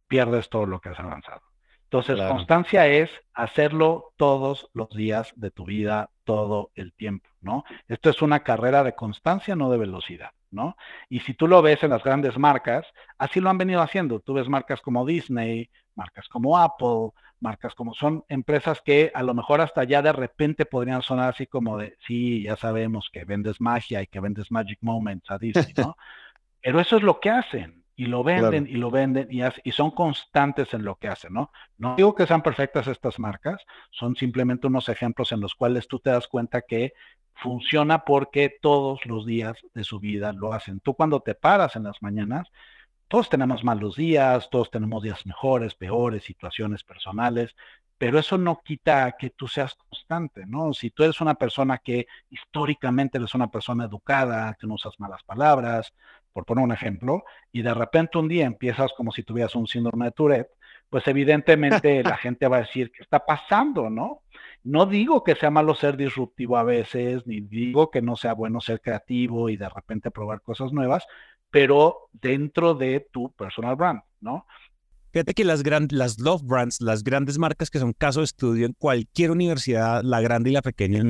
pierdes 0.08 0.50
todo 0.50 0.66
lo 0.66 0.80
que 0.80 0.90
has 0.90 1.00
avanzado. 1.00 1.42
Entonces, 1.84 2.20
constancia 2.28 2.88
es 2.88 3.10
hacerlo 3.34 4.14
todos 4.18 4.70
los 4.74 4.90
días 4.90 5.32
de 5.36 5.52
tu 5.52 5.66
vida, 5.66 6.10
todo 6.24 6.72
el 6.76 6.94
tiempo, 6.94 7.30
¿no? 7.42 7.64
Esto 7.88 8.10
es 8.10 8.22
una 8.22 8.42
carrera 8.42 8.84
de 8.84 8.96
constancia, 8.96 9.56
no 9.56 9.70
de 9.70 9.78
velocidad, 9.78 10.32
¿no? 10.52 10.76
Y 11.10 11.20
si 11.22 11.34
tú 11.34 11.48
lo 11.48 11.62
ves 11.62 11.84
en 11.84 11.92
las 11.92 12.04
grandes 12.04 12.38
marcas, 12.38 12.86
así 13.18 13.40
lo 13.40 13.50
han 13.50 13.58
venido 13.58 13.82
haciendo. 13.82 14.20
Tú 14.20 14.34
ves 14.34 14.50
marcas 14.50 14.82
como 14.82 15.06
Disney, 15.06 15.70
marcas 15.96 16.28
como 16.28 16.58
Apple, 16.58 17.12
marcas 17.40 17.76
como 17.76 17.94
son 17.94 18.24
empresas 18.30 18.82
que 18.82 19.12
a 19.14 19.24
lo 19.24 19.34
mejor 19.34 19.62
hasta 19.62 19.84
ya 19.84 20.02
de 20.02 20.14
repente 20.14 20.66
podrían 20.66 21.02
sonar 21.02 21.30
así 21.30 21.48
como 21.48 21.78
de, 21.78 21.96
sí, 22.08 22.44
ya 22.44 22.56
sabemos 22.56 23.10
que 23.12 23.26
vendes 23.26 23.62
magia 23.62 24.02
y 24.02 24.08
que 24.08 24.20
vendes 24.20 24.52
Magic 24.52 24.80
Moments 24.82 25.30
a 25.30 25.38
Disney, 25.38 25.74
¿no? 25.78 25.96
Pero 26.62 26.80
eso 26.80 26.98
es 26.98 27.04
lo 27.04 27.20
que 27.20 27.30
hacen 27.30 27.85
y 27.96 28.08
lo 28.08 28.24
venden 28.24 28.68
y 28.68 28.74
lo 28.74 28.92
venden 28.92 29.28
y, 29.32 29.42
y, 29.64 29.72
son 29.72 29.92
constantes 29.92 30.74
en 30.74 30.84
lo 30.84 30.96
que 30.96 31.08
hacen, 31.08 31.34
¿no? 31.34 31.52
No 31.78 31.96
digo 31.96 32.14
que 32.14 32.28
sean 32.28 32.42
perfectas 32.42 32.88
estas 32.88 33.20
marcas, 33.20 33.66
son 33.90 34.16
simplemente 34.16 34.68
unos 34.68 34.90
ejemplos 34.90 35.32
en 35.32 35.40
los 35.40 35.56
cuales 35.56 35.88
tú 35.88 36.00
te 36.00 36.10
das 36.10 36.28
cuenta 36.28 36.62
que 36.62 36.94
funciona 37.36 38.04
porque 38.04 38.58
todos 38.62 39.06
los 39.06 39.26
días 39.26 39.58
de 39.74 39.84
su 39.84 40.00
vida 40.00 40.34
lo 40.34 40.54
hacen. 40.54 40.80
Tú 40.80 40.94
cuando 40.94 41.22
te 41.22 41.36
paras 41.36 41.76
en 41.76 41.84
las 41.84 42.02
mañanas, 42.02 42.50
todos 43.08 43.30
tenemos 43.30 43.64
malos 43.64 43.96
días, 43.96 44.50
todos 44.50 44.72
tenemos 44.72 45.04
días 45.04 45.26
mejores, 45.26 45.76
peores, 45.76 46.24
situaciones 46.24 46.84
personales, 46.84 47.56
pero 47.98 48.20
eso 48.20 48.38
no 48.38 48.62
quita 48.64 49.16
que 49.18 49.30
tú 49.30 49.48
seas 49.48 49.76
constante, 49.76 50.46
¿no? 50.46 50.74
Si 50.74 50.92
tú 50.92 51.04
eres 51.04 51.22
una 51.22 51.36
persona 51.36 51.78
que 51.78 52.08
históricamente 52.30 53.18
eres 53.18 53.34
una 53.36 53.50
persona 53.50 53.86
educada, 53.86 54.56
que 54.60 54.68
no 54.68 54.74
usas 54.74 55.00
malas 55.00 55.24
palabras, 55.24 55.94
por 56.36 56.46
poner 56.46 56.66
un 56.66 56.74
ejemplo, 56.74 57.24
y 57.54 57.62
de 57.62 57.74
repente 57.74 58.18
un 58.18 58.28
día 58.28 58.46
empiezas 58.46 58.92
como 58.98 59.14
si 59.14 59.24
tuvieras 59.24 59.56
un 59.56 59.68
síndrome 59.68 60.08
de 60.08 60.12
Tourette, 60.12 60.50
pues 60.90 61.08
evidentemente 61.08 62.04
la 62.04 62.18
gente 62.18 62.50
va 62.50 62.58
a 62.58 62.64
decir, 62.64 62.92
¿qué 62.92 63.04
está 63.04 63.26
pasando, 63.26 63.90
no? 63.90 64.20
No 64.62 64.86
digo 64.86 65.24
que 65.24 65.36
sea 65.36 65.50
malo 65.50 65.76
ser 65.76 65.96
disruptivo 65.96 66.58
a 66.58 66.66
veces, 66.66 67.26
ni 67.26 67.40
digo 67.40 67.90
que 67.90 68.02
no 68.02 68.18
sea 68.18 68.34
bueno 68.34 68.60
ser 68.60 68.82
creativo 68.82 69.48
y 69.48 69.56
de 69.56 69.70
repente 69.70 70.12
probar 70.12 70.42
cosas 70.42 70.74
nuevas, 70.74 71.08
pero 71.50 72.10
dentro 72.12 72.74
de 72.74 73.08
tu 73.14 73.32
personal 73.32 73.78
brand, 73.78 74.02
¿no? 74.20 74.46
Fíjate 75.14 75.34
que 75.34 75.46
las, 75.46 75.64
las 75.94 76.20
love 76.20 76.44
brands, 76.44 76.82
las 76.82 77.02
grandes 77.02 77.38
marcas 77.38 77.70
que 77.70 77.80
son 77.80 77.94
caso 77.94 78.20
de 78.20 78.26
estudio 78.26 78.66
en 78.66 78.74
cualquier 78.74 79.32
universidad, 79.32 80.04
la 80.04 80.20
grande 80.20 80.50
y 80.50 80.54
la 80.54 80.62
pequeña, 80.62 81.02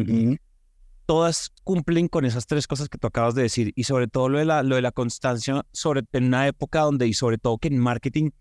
todas 1.05 1.51
cumplen 1.63 2.07
con 2.07 2.25
esas 2.25 2.47
tres 2.47 2.67
cosas 2.67 2.89
que 2.89 2.97
tú 2.97 3.07
acabas 3.07 3.35
de 3.35 3.43
decir 3.43 3.73
y 3.75 3.83
sobre 3.83 4.07
todo 4.07 4.29
lo 4.29 4.39
de 4.39 4.45
la, 4.81 4.91
constancia 4.91 5.65
sobre, 5.71 6.03
en 6.13 6.25
una 6.25 6.47
época 6.47 6.81
donde 6.81 7.07
y 7.07 7.13
sobre 7.13 7.37
todo 7.37 7.57
que 7.57 7.67
en 7.67 7.77
marketing, 7.77 8.31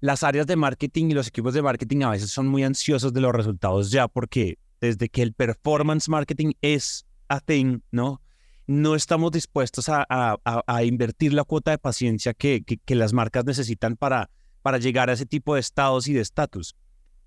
las 0.00 0.22
áreas 0.22 0.46
de 0.46 0.56
marketing 0.56 1.06
y 1.06 1.14
los 1.14 1.28
equipos 1.28 1.54
de 1.54 1.62
marketing 1.62 2.02
a 2.02 2.10
veces 2.10 2.30
son 2.30 2.48
muy 2.48 2.64
ansiosos 2.64 3.12
de 3.12 3.20
los 3.20 3.32
resultados 3.32 3.90
ya 3.90 4.08
porque 4.08 4.58
desde 4.80 5.08
que 5.08 5.22
el 5.22 5.32
performance 5.32 6.08
marketing 6.08 6.52
es 6.62 7.06
a 7.28 7.40
thing, 7.40 7.80
¿no? 7.90 8.22
No 8.66 8.94
estamos 8.94 9.32
dispuestos 9.32 9.88
a, 9.88 10.06
a, 10.08 10.84
invertir 10.84 11.32
la 11.32 11.44
cuota 11.44 11.70
de 11.70 11.78
paciencia 11.78 12.34
que, 12.34 12.62
que, 12.64 12.76
que 12.76 12.94
las 12.94 13.14
marcas 13.14 13.46
necesitan 13.46 13.96
para, 13.96 14.28
para 14.60 14.76
llegar 14.76 15.08
a 15.08 15.14
ese 15.14 15.24
tipo 15.24 15.54
de 15.54 15.60
estados 15.60 16.06
y 16.06 16.12
de 16.12 16.20
estatus. 16.20 16.76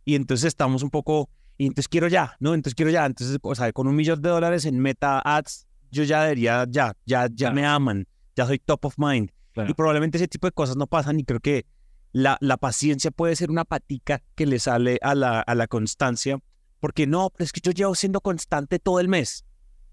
Y 0.06 0.14
entonces 0.14 0.46
estamos 0.46 0.84
un 0.84 0.92
poco 0.92 1.30
y 1.62 1.68
entonces 1.68 1.90
quiero 1.90 2.08
ya, 2.08 2.36
¿no? 2.40 2.56
Entonces 2.56 2.74
quiero 2.74 2.90
ya. 2.90 3.06
Entonces, 3.06 3.38
o 3.40 3.54
sea, 3.54 3.72
con 3.72 3.88
un 3.88 3.96
millón 3.96 4.20
de 4.20 4.30
dólares 4.30 4.66
en 4.66 4.80
Meta 4.80 5.22
Ads, 5.24 5.68
yo 5.92 6.04
ya 6.04 6.24
debería, 6.24 6.66
ya, 6.68 6.98
ya, 7.06 7.28
ya 7.32 7.52
me 7.52 7.64
aman, 7.68 8.08
ya 8.36 8.48
soy 8.48 8.58
top 8.58 8.86
of 8.86 8.96
mind. 8.98 9.30
Y 9.68 9.76
probablemente 9.76 10.18
ese 10.18 10.28
tipo 10.28 10.48
de 10.48 10.54
cosas 10.54 10.76
no 10.76 10.88
pasan 10.88 11.20
y 11.20 11.24
creo 11.24 11.40
que 11.40 11.68
la, 12.14 12.36
la 12.42 12.58
paciencia 12.58 13.12
puede 13.12 13.36
ser 13.36 13.52
una 13.52 13.64
patica 13.64 14.24
que 14.34 14.48
le 14.48 14.58
sale 14.58 14.98
a 15.04 15.14
la, 15.14 15.42
a 15.42 15.54
la 15.54 15.68
constancia, 15.68 16.40
porque 16.80 17.06
no, 17.06 17.30
pero 17.30 17.46
es 17.46 17.52
que 17.52 17.62
yo 17.62 17.72
llevo 17.72 17.94
siendo 17.94 18.22
constante 18.22 18.80
todo 18.80 19.00
el 19.00 19.08
mes. 19.08 19.46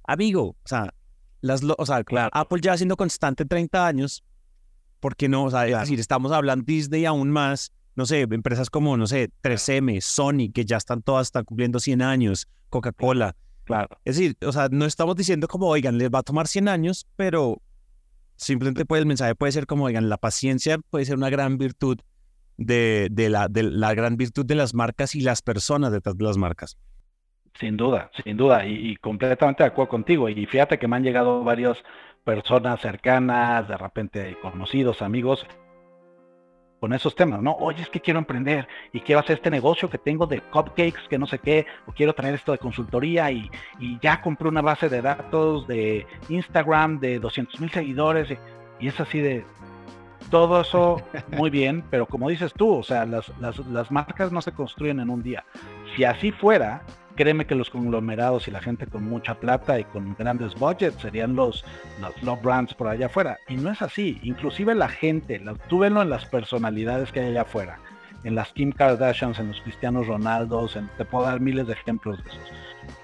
Amigo, 0.04 0.56
o 0.64 0.68
sea, 0.68 0.94
las, 1.42 1.60
o 1.62 1.84
sea, 1.84 2.02
claro. 2.02 2.30
Apple 2.32 2.62
ya 2.62 2.78
siendo 2.78 2.96
constante 2.96 3.44
30 3.44 3.86
años, 3.86 4.24
¿por 5.00 5.16
qué 5.16 5.28
no? 5.28 5.44
O 5.44 5.50
sea, 5.50 5.66
es 5.66 5.78
decir, 5.78 6.00
estamos 6.00 6.32
hablando 6.32 6.64
Disney 6.64 7.04
aún 7.04 7.30
más, 7.30 7.72
no 7.98 8.06
sé, 8.06 8.20
empresas 8.30 8.70
como, 8.70 8.96
no 8.96 9.08
sé, 9.08 9.28
3M, 9.42 10.00
Sony, 10.00 10.52
que 10.54 10.64
ya 10.64 10.76
están 10.76 11.02
todas, 11.02 11.26
están 11.26 11.44
cumpliendo 11.44 11.80
100 11.80 12.00
años, 12.00 12.46
Coca-Cola. 12.70 13.34
Claro. 13.64 13.88
Es 14.04 14.16
decir, 14.16 14.36
o 14.46 14.52
sea, 14.52 14.68
no 14.70 14.84
estamos 14.84 15.16
diciendo 15.16 15.48
como, 15.48 15.66
oigan, 15.66 15.98
les 15.98 16.08
va 16.08 16.20
a 16.20 16.22
tomar 16.22 16.46
100 16.46 16.68
años, 16.68 17.08
pero 17.16 17.60
simplemente 18.36 18.84
pues, 18.84 19.00
el 19.00 19.06
mensaje 19.06 19.34
puede 19.34 19.50
ser 19.50 19.66
como, 19.66 19.86
oigan, 19.86 20.08
la 20.08 20.16
paciencia 20.16 20.78
puede 20.90 21.06
ser 21.06 21.16
una 21.16 21.28
gran 21.28 21.58
virtud 21.58 21.98
de, 22.56 23.08
de, 23.10 23.30
la, 23.30 23.48
de 23.48 23.64
la 23.64 23.92
gran 23.94 24.16
virtud 24.16 24.46
de 24.46 24.54
las 24.54 24.74
marcas 24.74 25.16
y 25.16 25.20
las 25.20 25.42
personas 25.42 25.90
detrás 25.90 26.16
de 26.16 26.24
las 26.24 26.36
marcas. 26.36 26.78
Sin 27.58 27.76
duda, 27.76 28.12
sin 28.24 28.36
duda, 28.36 28.64
y, 28.64 28.94
completamente 28.94 29.64
de 29.64 29.70
acuerdo 29.70 29.90
contigo. 29.90 30.28
Y 30.28 30.46
fíjate 30.46 30.78
que 30.78 30.86
me 30.86 30.94
han 30.94 31.02
llegado 31.02 31.42
varias 31.42 31.82
personas 32.22 32.80
cercanas, 32.80 33.66
de 33.66 33.76
repente 33.76 34.36
conocidos, 34.40 35.02
amigos, 35.02 35.44
con 36.80 36.92
esos 36.92 37.14
temas, 37.14 37.42
¿no? 37.42 37.52
Oye, 37.52 37.82
es 37.82 37.90
que 37.90 38.00
quiero 38.00 38.18
emprender 38.18 38.68
y 38.92 39.00
quiero 39.00 39.20
hacer 39.20 39.36
este 39.36 39.50
negocio 39.50 39.90
que 39.90 39.98
tengo 39.98 40.26
de 40.26 40.40
cupcakes, 40.40 41.08
que 41.08 41.18
no 41.18 41.26
sé 41.26 41.38
qué, 41.38 41.66
o 41.86 41.92
quiero 41.92 42.14
traer 42.14 42.34
esto 42.34 42.52
de 42.52 42.58
consultoría 42.58 43.30
y, 43.30 43.50
y 43.78 43.98
ya 44.00 44.20
compré 44.20 44.48
una 44.48 44.62
base 44.62 44.88
de 44.88 45.02
datos 45.02 45.66
de 45.66 46.06
Instagram 46.28 47.00
de 47.00 47.18
200 47.18 47.60
mil 47.60 47.70
seguidores 47.70 48.28
y, 48.80 48.86
es 48.86 49.00
así 49.00 49.18
de, 49.18 49.44
todo 50.30 50.60
eso 50.60 51.02
muy 51.36 51.50
bien, 51.50 51.82
pero 51.90 52.06
como 52.06 52.28
dices 52.28 52.52
tú, 52.52 52.70
o 52.70 52.82
sea, 52.82 53.04
las, 53.06 53.32
las, 53.40 53.58
las, 53.66 53.90
marcas 53.90 54.30
no 54.30 54.40
se 54.40 54.52
construyen 54.52 55.00
en 55.00 55.10
un 55.10 55.22
día. 55.22 55.44
Si 55.96 56.04
así 56.04 56.30
fuera, 56.30 56.82
créeme 57.18 57.46
que 57.46 57.56
los 57.56 57.68
conglomerados 57.68 58.46
y 58.46 58.52
la 58.52 58.60
gente 58.60 58.86
con 58.86 59.02
mucha 59.02 59.34
plata 59.34 59.80
y 59.80 59.82
con 59.82 60.14
grandes 60.16 60.54
budgets 60.54 61.02
serían 61.02 61.34
los, 61.34 61.64
los 62.00 62.22
love 62.22 62.40
brands 62.40 62.74
por 62.74 62.86
allá 62.86 63.06
afuera. 63.06 63.38
Y 63.48 63.56
no 63.56 63.72
es 63.72 63.82
así. 63.82 64.20
Inclusive 64.22 64.72
la 64.76 64.88
gente, 64.88 65.42
tú 65.68 65.80
venlo 65.80 66.00
en 66.00 66.10
las 66.10 66.26
personalidades 66.26 67.10
que 67.10 67.18
hay 67.18 67.30
allá 67.30 67.42
afuera. 67.42 67.80
En 68.22 68.36
las 68.36 68.52
Kim 68.52 68.70
Kardashians, 68.70 69.40
en 69.40 69.48
los 69.48 69.60
Cristianos 69.62 70.06
Ronaldos, 70.06 70.76
en, 70.76 70.88
te 70.96 71.04
puedo 71.04 71.24
dar 71.24 71.40
miles 71.40 71.66
de 71.66 71.72
ejemplos 71.72 72.22
de 72.22 72.30
esos. 72.30 72.52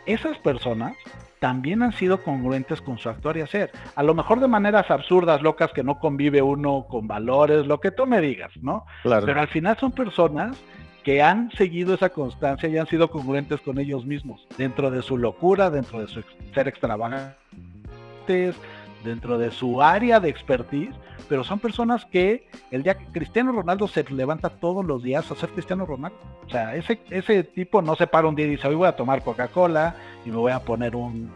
Esas 0.07 0.39
personas 0.39 0.97
también 1.41 1.83
han 1.83 1.93
sido 1.93 2.23
congruentes 2.23 2.81
con 2.81 2.99
su 2.99 3.09
actuar 3.09 3.37
y 3.37 3.41
hacer. 3.41 3.73
A 3.97 4.05
lo 4.05 4.15
mejor 4.15 4.39
de 4.39 4.47
maneras 4.47 4.93
absurdas, 4.93 5.43
locas, 5.43 5.73
que 5.73 5.83
no 5.83 5.99
convive 5.99 6.41
uno 6.41 6.87
con 6.89 7.09
valores, 7.09 7.67
lo 7.67 7.81
que 7.81 7.91
tú 7.91 8.07
me 8.07 8.21
digas, 8.21 8.53
¿no? 8.63 8.87
Pero 9.03 9.41
al 9.41 9.49
final 9.49 9.77
son 9.77 9.91
personas 9.91 10.57
que 11.05 11.23
han 11.23 11.51
seguido 11.53 11.95
esa 11.95 12.09
constancia 12.09 12.69
y 12.69 12.79
han 12.79 12.87
sido 12.87 13.11
congruentes 13.11 13.61
con 13.61 13.79
ellos 13.79 14.07
mismos, 14.07 14.47
dentro 14.57 14.91
de 14.91 15.03
su 15.03 15.19
locura, 15.19 15.71
dentro 15.71 16.01
de 16.01 16.09
su 16.09 16.23
ser 16.55 16.67
extravagantes, 16.67 17.37
dentro 19.05 19.39
de 19.39 19.51
su 19.51 19.83
área 19.83 20.19
de 20.19 20.31
expertise, 20.31 20.95
pero 21.29 21.45
son 21.45 21.59
personas 21.59 22.07
que 22.07 22.49
el 22.71 22.83
día 22.83 22.97
que 22.97 23.05
Cristiano 23.07 23.53
Ronaldo 23.53 23.87
se 23.87 24.03
levanta 24.11 24.49
todos 24.49 24.85
los 24.85 25.03
días 25.03 25.31
a 25.31 25.35
ser 25.35 25.51
Cristiano 25.51 25.85
Ronaldo. 25.85 26.17
O 26.47 26.51
sea, 26.51 26.75
ese, 26.75 27.01
ese 27.11 27.45
tipo 27.45 27.83
no 27.83 27.97
se 27.97 28.07
para 28.07 28.27
un 28.27 28.35
día 28.35 28.47
y 28.47 28.51
dice, 28.51 28.69
hoy 28.69 28.75
voy 28.75 28.89
a 28.89 28.97
tomar 28.97 29.23
Coca-Cola 29.23 29.97
y 30.25 30.31
me 30.31 30.37
voy 30.37 30.53
a 30.53 30.61
poner 30.61 30.97
un, 30.97 31.31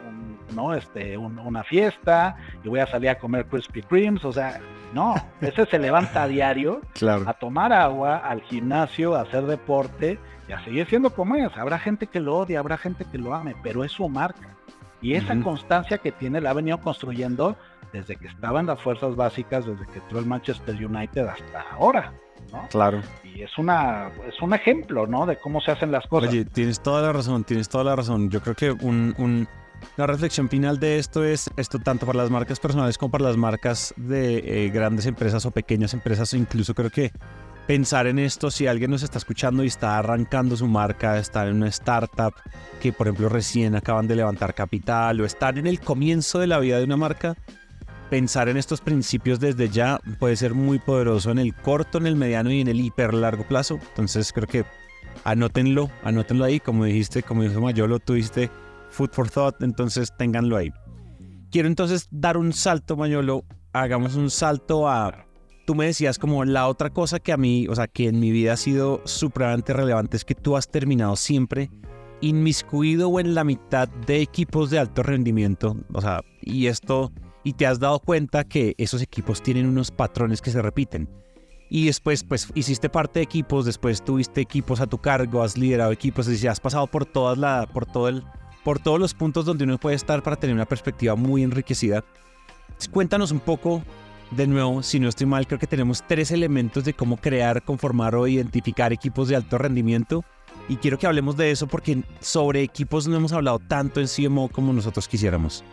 ¿no? 0.53 0.75
Este, 0.75 1.17
una 1.17 1.65
fiesta 1.65 2.37
y 2.65 2.69
voy 2.69 2.81
a 2.81 2.87
salir 2.87 3.11
a 3.11 3.19
comer 3.19 3.47
Krispy 3.47 3.83
Kremes. 3.83 4.25
O 4.25 4.33
sea, 4.33 4.61
no, 4.93 5.15
ese 5.41 5.67
se 5.67 5.79
levanta 5.79 6.25
a 6.25 6.29
diario 6.29 6.81
a 7.27 7.33
tomar 7.35 7.73
agua, 7.73 8.19
al 8.19 8.43
gimnasio, 8.43 9.15
a 9.15 9.23
hacer 9.23 9.45
deporte 9.45 10.19
y 10.49 10.53
a 10.53 10.65
seguir 10.65 10.87
siendo 10.89 11.11
como 11.11 11.37
es. 11.37 11.57
Habrá 11.57 11.79
gente 11.79 12.07
que 12.07 12.21
lo 12.21 12.37
odia, 12.37 12.59
habrá 12.61 12.79
gente 12.79 13.05
que 13.05 13.19
lo 13.19 13.35
ame, 13.35 13.55
pero 13.63 13.85
es 13.85 13.93
su 13.93 14.09
marca. 14.09 14.57
Y 15.01 15.15
esa 15.15 15.41
constancia 15.43 15.99
que 15.99 16.11
tiene 16.11 16.41
la 16.41 16.51
ha 16.51 16.55
venido 16.55 16.81
construyendo 16.81 17.57
desde 17.93 18.17
que 18.17 18.27
estaba 18.27 18.61
en 18.61 18.67
las 18.67 18.81
fuerzas 18.81 19.15
básicas, 19.15 19.65
desde 19.65 19.87
que 19.87 19.99
entró 20.01 20.19
el 20.19 20.27
Manchester 20.27 20.75
United 20.75 21.27
hasta 21.27 21.61
ahora. 21.73 22.13
¿no? 22.53 22.67
Claro. 22.69 23.01
Y 23.23 23.43
es 23.43 23.59
una 23.59 24.11
es 24.27 24.41
un 24.41 24.55
ejemplo, 24.55 25.07
¿no? 25.07 25.27
De 25.27 25.37
cómo 25.37 25.61
se 25.61 25.71
hacen 25.71 25.93
las 25.93 26.07
cosas. 26.07 26.31
Oye, 26.31 26.45
tienes 26.45 26.81
toda 26.81 27.03
la 27.03 27.13
razón, 27.13 27.45
tienes 27.45 27.69
toda 27.69 27.85
la 27.85 27.97
razón. 27.97 28.31
Yo 28.31 28.41
creo 28.41 28.55
que 28.55 28.71
un, 28.71 29.15
un 29.19 29.49
la 29.97 30.07
reflexión 30.07 30.49
final 30.49 30.79
de 30.79 30.99
esto 30.99 31.25
es 31.25 31.51
esto 31.57 31.79
tanto 31.79 32.07
para 32.07 32.19
las 32.19 32.31
marcas 32.31 32.61
personales 32.61 32.97
como 32.99 33.11
para 33.11 33.25
las 33.25 33.37
marcas 33.37 33.93
de 33.97 34.67
eh, 34.67 34.71
grandes 34.71 35.07
empresas 35.07 35.45
o 35.45 35.51
pequeñas 35.51 35.93
empresas. 35.93 36.35
Incluso 36.35 36.75
creo 36.75 36.91
que 36.91 37.11
pensar 37.67 38.07
en 38.07 38.19
esto 38.19 38.51
si 38.51 38.67
alguien 38.67 38.91
nos 38.91 39.03
está 39.03 39.19
escuchando 39.19 39.65
y 39.65 39.67
está 39.67 39.99
arrancando 39.99 40.57
su 40.57 40.67
marca, 40.67 41.19
está 41.19 41.47
en 41.47 41.57
una 41.57 41.69
startup 41.69 42.33
que 42.81 42.93
por 42.93 43.09
ejemplo 43.09 43.29
recién 43.29 43.75
acaban 43.75 44.07
de 44.09 44.17
levantar 44.17 44.55
capital 44.55 45.21
o 45.21 45.25
están 45.25 45.59
en 45.59 45.67
el 45.67 45.81
comienzo 45.81 46.39
de 46.39 46.47
la 46.47 46.61
vida 46.61 46.79
de 46.79 46.85
una 46.85 46.97
marca, 46.97 47.37
pensar 48.09 48.49
en 48.49 48.57
estos 48.57 48.81
principios 48.81 49.41
desde 49.41 49.69
ya 49.69 50.01
puede 50.19 50.37
ser 50.37 50.55
muy 50.55 50.79
poderoso 50.79 51.31
en 51.31 51.39
el 51.39 51.55
corto, 51.55 51.99
en 51.99 52.07
el 52.07 52.17
mediano 52.17 52.51
y 52.51 52.61
en 52.61 52.69
el 52.69 52.81
hiper 52.81 53.13
largo 53.13 53.45
plazo. 53.47 53.79
Entonces 53.89 54.33
creo 54.33 54.47
que 54.47 54.65
anótenlo, 55.25 55.91
anótenlo 56.05 56.45
ahí, 56.45 56.61
como 56.61 56.85
dijiste, 56.85 57.23
como 57.23 57.43
dijo 57.43 57.61
Mayolo, 57.61 57.99
tuviste 57.99 58.49
food 58.99 59.11
for 59.13 59.31
thought, 59.31 59.63
entonces 59.63 60.13
ténganlo 60.19 60.57
ahí. 60.57 60.73
Quiero 61.51 61.69
entonces 61.69 62.09
dar 62.11 62.37
un 62.37 62.53
salto, 62.53 62.97
Mayolo, 62.97 63.45
hagamos 63.73 64.17
un 64.17 64.29
salto 64.29 64.89
a... 64.89 65.25
Tú 65.67 65.75
me 65.75 65.87
decías 65.87 66.19
como 66.19 66.45
la 66.45 66.67
otra 66.67 66.91
cosa 66.91 67.21
que 67.21 67.33
a 67.33 67.37
mí, 67.37 67.69
o 67.69 67.75
sea, 67.75 67.87
que 67.87 68.09
en 68.09 68.19
mi 68.19 68.33
vida 68.33 68.55
ha 68.55 68.57
sido 68.57 69.03
supremamente 69.05 69.73
relevante 69.73 70.17
es 70.17 70.25
que 70.25 70.35
tú 70.35 70.57
has 70.57 70.69
terminado 70.69 71.15
siempre 71.15 71.71
inmiscuido 72.21 73.09
o 73.09 73.21
en 73.21 73.35
la 73.35 73.45
mitad 73.45 73.89
de 73.89 74.21
equipos 74.21 74.71
de 74.71 74.81
alto 74.81 75.05
rendimiento, 75.05 75.77
o 75.93 76.01
sea, 76.01 76.23
y 76.41 76.67
esto, 76.67 77.13
y 77.45 77.53
te 77.53 77.67
has 77.67 77.79
dado 77.79 78.01
cuenta 78.01 78.43
que 78.43 78.75
esos 78.77 79.03
equipos 79.03 79.41
tienen 79.41 79.67
unos 79.67 79.93
patrones 79.93 80.43
que 80.43 80.51
se 80.51 80.61
repiten. 80.61 81.09
Y 81.71 81.87
después, 81.87 82.25
pues, 82.25 82.49
hiciste 82.55 82.89
parte 82.89 83.21
de 83.21 83.25
equipos, 83.25 83.67
después 83.67 84.03
tuviste 84.03 84.41
equipos 84.41 84.81
a 84.81 84.87
tu 84.87 84.99
cargo, 84.99 85.43
has 85.43 85.57
liderado 85.57 85.93
equipos, 85.93 86.27
decir, 86.27 86.49
has 86.49 86.61
pasado 86.61 86.87
por 86.87 87.05
todas 87.05 87.37
la, 87.39 87.69
por 87.73 87.85
todo 87.87 88.09
el, 88.09 88.25
por 88.65 88.79
todos 88.79 88.99
los 88.99 89.15
puntos 89.15 89.45
donde 89.45 89.65
uno 89.65 89.79
puede 89.79 89.97
estar 89.97 90.23
para 90.23 90.37
tener 90.37 90.55
una 90.55 90.67
perspectiva 90.67 91.15
muy 91.15 91.43
enriquecida. 91.43 92.05
Cuéntanos 92.93 93.33
un 93.33 93.41
poco, 93.41 93.83
de 94.31 94.47
nuevo, 94.47 94.83
si 94.83 95.01
no 95.01 95.09
estoy 95.09 95.27
mal, 95.27 95.47
creo 95.47 95.59
que 95.59 95.67
tenemos 95.67 96.07
tres 96.07 96.31
elementos 96.31 96.85
de 96.85 96.95
cómo 96.95 97.17
crear, 97.17 97.63
conformar 97.63 98.15
o 98.15 98.27
identificar 98.27 98.93
equipos 98.93 99.29
de 99.29 99.37
alto 99.37 99.59
rendimiento. 99.59 100.25
Y 100.69 100.77
quiero 100.77 100.99
que 100.99 101.07
hablemos 101.07 101.37
de 101.37 101.51
eso 101.51 101.67
porque 101.67 102.03
sobre 102.21 102.63
equipos 102.63 103.09
no 103.09 103.17
hemos 103.17 103.33
hablado 103.33 103.59
tanto 103.59 104.01
en 104.01 104.07
CMO 104.07 104.49
como 104.49 104.73
nosotros 104.73 105.09
quisiéramos. 105.09 105.65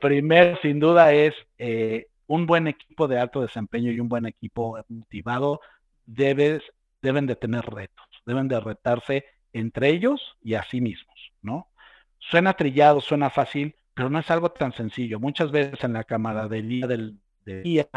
Primero, 0.00 0.58
sin 0.62 0.78
duda, 0.78 1.12
es 1.12 1.34
eh, 1.58 2.06
un 2.26 2.46
buen 2.46 2.68
equipo 2.68 3.08
de 3.08 3.18
alto 3.18 3.40
desempeño 3.40 3.90
y 3.90 4.00
un 4.00 4.08
buen 4.08 4.26
equipo 4.26 4.78
motivado 4.88 5.60
debes, 6.08 6.62
deben 7.02 7.26
de 7.26 7.36
tener 7.36 7.64
retos, 7.64 8.06
deben 8.26 8.48
de 8.48 8.60
retarse 8.60 9.24
entre 9.52 9.90
ellos 9.90 10.20
y 10.42 10.54
a 10.54 10.62
sí 10.64 10.80
mismos, 10.80 11.17
¿no? 11.42 11.70
Suena 12.18 12.54
trillado, 12.54 13.00
suena 13.00 13.30
fácil, 13.30 13.76
pero 13.94 14.10
no 14.10 14.18
es 14.18 14.30
algo 14.30 14.50
tan 14.50 14.72
sencillo. 14.72 15.20
Muchas 15.20 15.50
veces 15.50 15.82
en 15.84 15.92
la 15.94 16.04
camaradería 16.04 16.86
del, 16.86 17.18
día, 17.44 17.88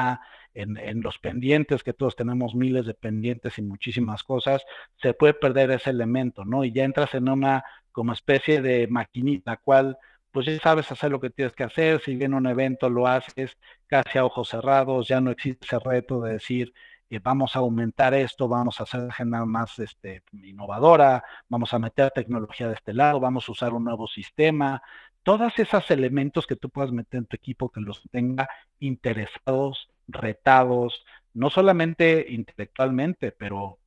en, 0.54 0.78
en, 0.78 1.02
los 1.02 1.20
pendientes, 1.20 1.84
que 1.84 1.94
todos 1.94 2.16
tenemos 2.16 2.56
miles 2.56 2.86
de 2.86 2.94
pendientes 2.94 3.58
y 3.58 3.62
muchísimas 3.62 4.24
cosas, 4.24 4.64
se 5.02 5.14
puede 5.14 5.34
perder 5.34 5.72
ese 5.72 5.90
elemento, 5.90 6.46
¿no? 6.46 6.64
Y 6.64 6.72
ya 6.72 6.84
entras 6.84 7.14
en 7.14 7.30
una 7.30 7.64
como 7.92 8.14
especie 8.14 8.62
de 8.62 8.88
maquinita, 8.88 9.58
cual 9.58 9.98
pues 10.32 10.46
ya 10.46 10.58
sabes 10.60 10.90
hacer 10.92 11.12
lo 11.12 11.20
que 11.20 11.30
tienes 11.30 11.54
que 11.54 11.64
hacer, 11.64 12.02
si 12.02 12.16
viene 12.16 12.38
un 12.38 12.48
evento 12.48 12.90
lo 12.90 13.08
haces 13.08 13.58
casi 13.88 14.18
a 14.18 14.26
ojos 14.26 14.50
cerrados, 14.50 15.08
ya 15.08 15.20
no 15.20 15.32
existe 15.32 15.66
ese 15.66 15.80
reto 15.80 16.22
de 16.22 16.34
decir, 16.34 16.74
eh, 17.12 17.20
vamos 17.22 17.58
a 17.58 17.60
aumentar 17.60 18.14
esto, 18.14 18.48
vamos 18.48 18.80
a 18.80 18.84
hacer 18.84 19.02
agenda 19.02 19.46
más 19.46 19.78
este, 19.80 20.24
innovadora, 20.32 21.26
vamos 21.50 21.74
a 21.74 21.80
meter 21.80 22.10
tecnología 22.12 22.70
de 22.70 22.76
este 22.76 22.94
lado, 22.94 23.20
vamos 23.20 23.50
a 23.50 23.52
usar 23.52 23.74
un 23.74 23.84
nuevo 23.84 24.08
sistema, 24.08 24.82
todos 25.22 25.60
esos 25.60 25.92
elementos 25.92 26.48
que 26.48 26.56
tú 26.56 26.70
puedas 26.70 26.94
meter 26.94 27.18
en 27.20 27.26
tu 27.26 27.36
equipo 27.36 27.70
que 27.70 27.82
los 27.82 28.02
tenga 28.12 28.48
interesados, 28.80 29.90
retados, 30.08 31.04
no 31.34 31.50
solamente 31.50 32.26
intelectualmente, 32.30 33.34
pero 33.34 33.80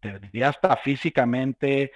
te 0.00 0.18
diría 0.18 0.48
hasta 0.48 0.76
físicamente, 0.76 1.92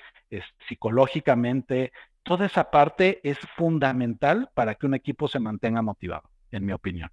psicológicamente, 0.69 1.93
toda 2.23 2.47
esa 2.47 2.71
parte 2.71 3.21
es 3.25 3.39
fundamental 3.57 4.51
para 4.55 4.77
que 4.77 4.87
un 4.87 4.95
equipo 4.95 5.27
se 5.27 5.41
mantenga 5.41 5.83
motivado, 5.83 6.31
en 6.53 6.65
mi 6.65 6.73
opinión. 6.73 7.11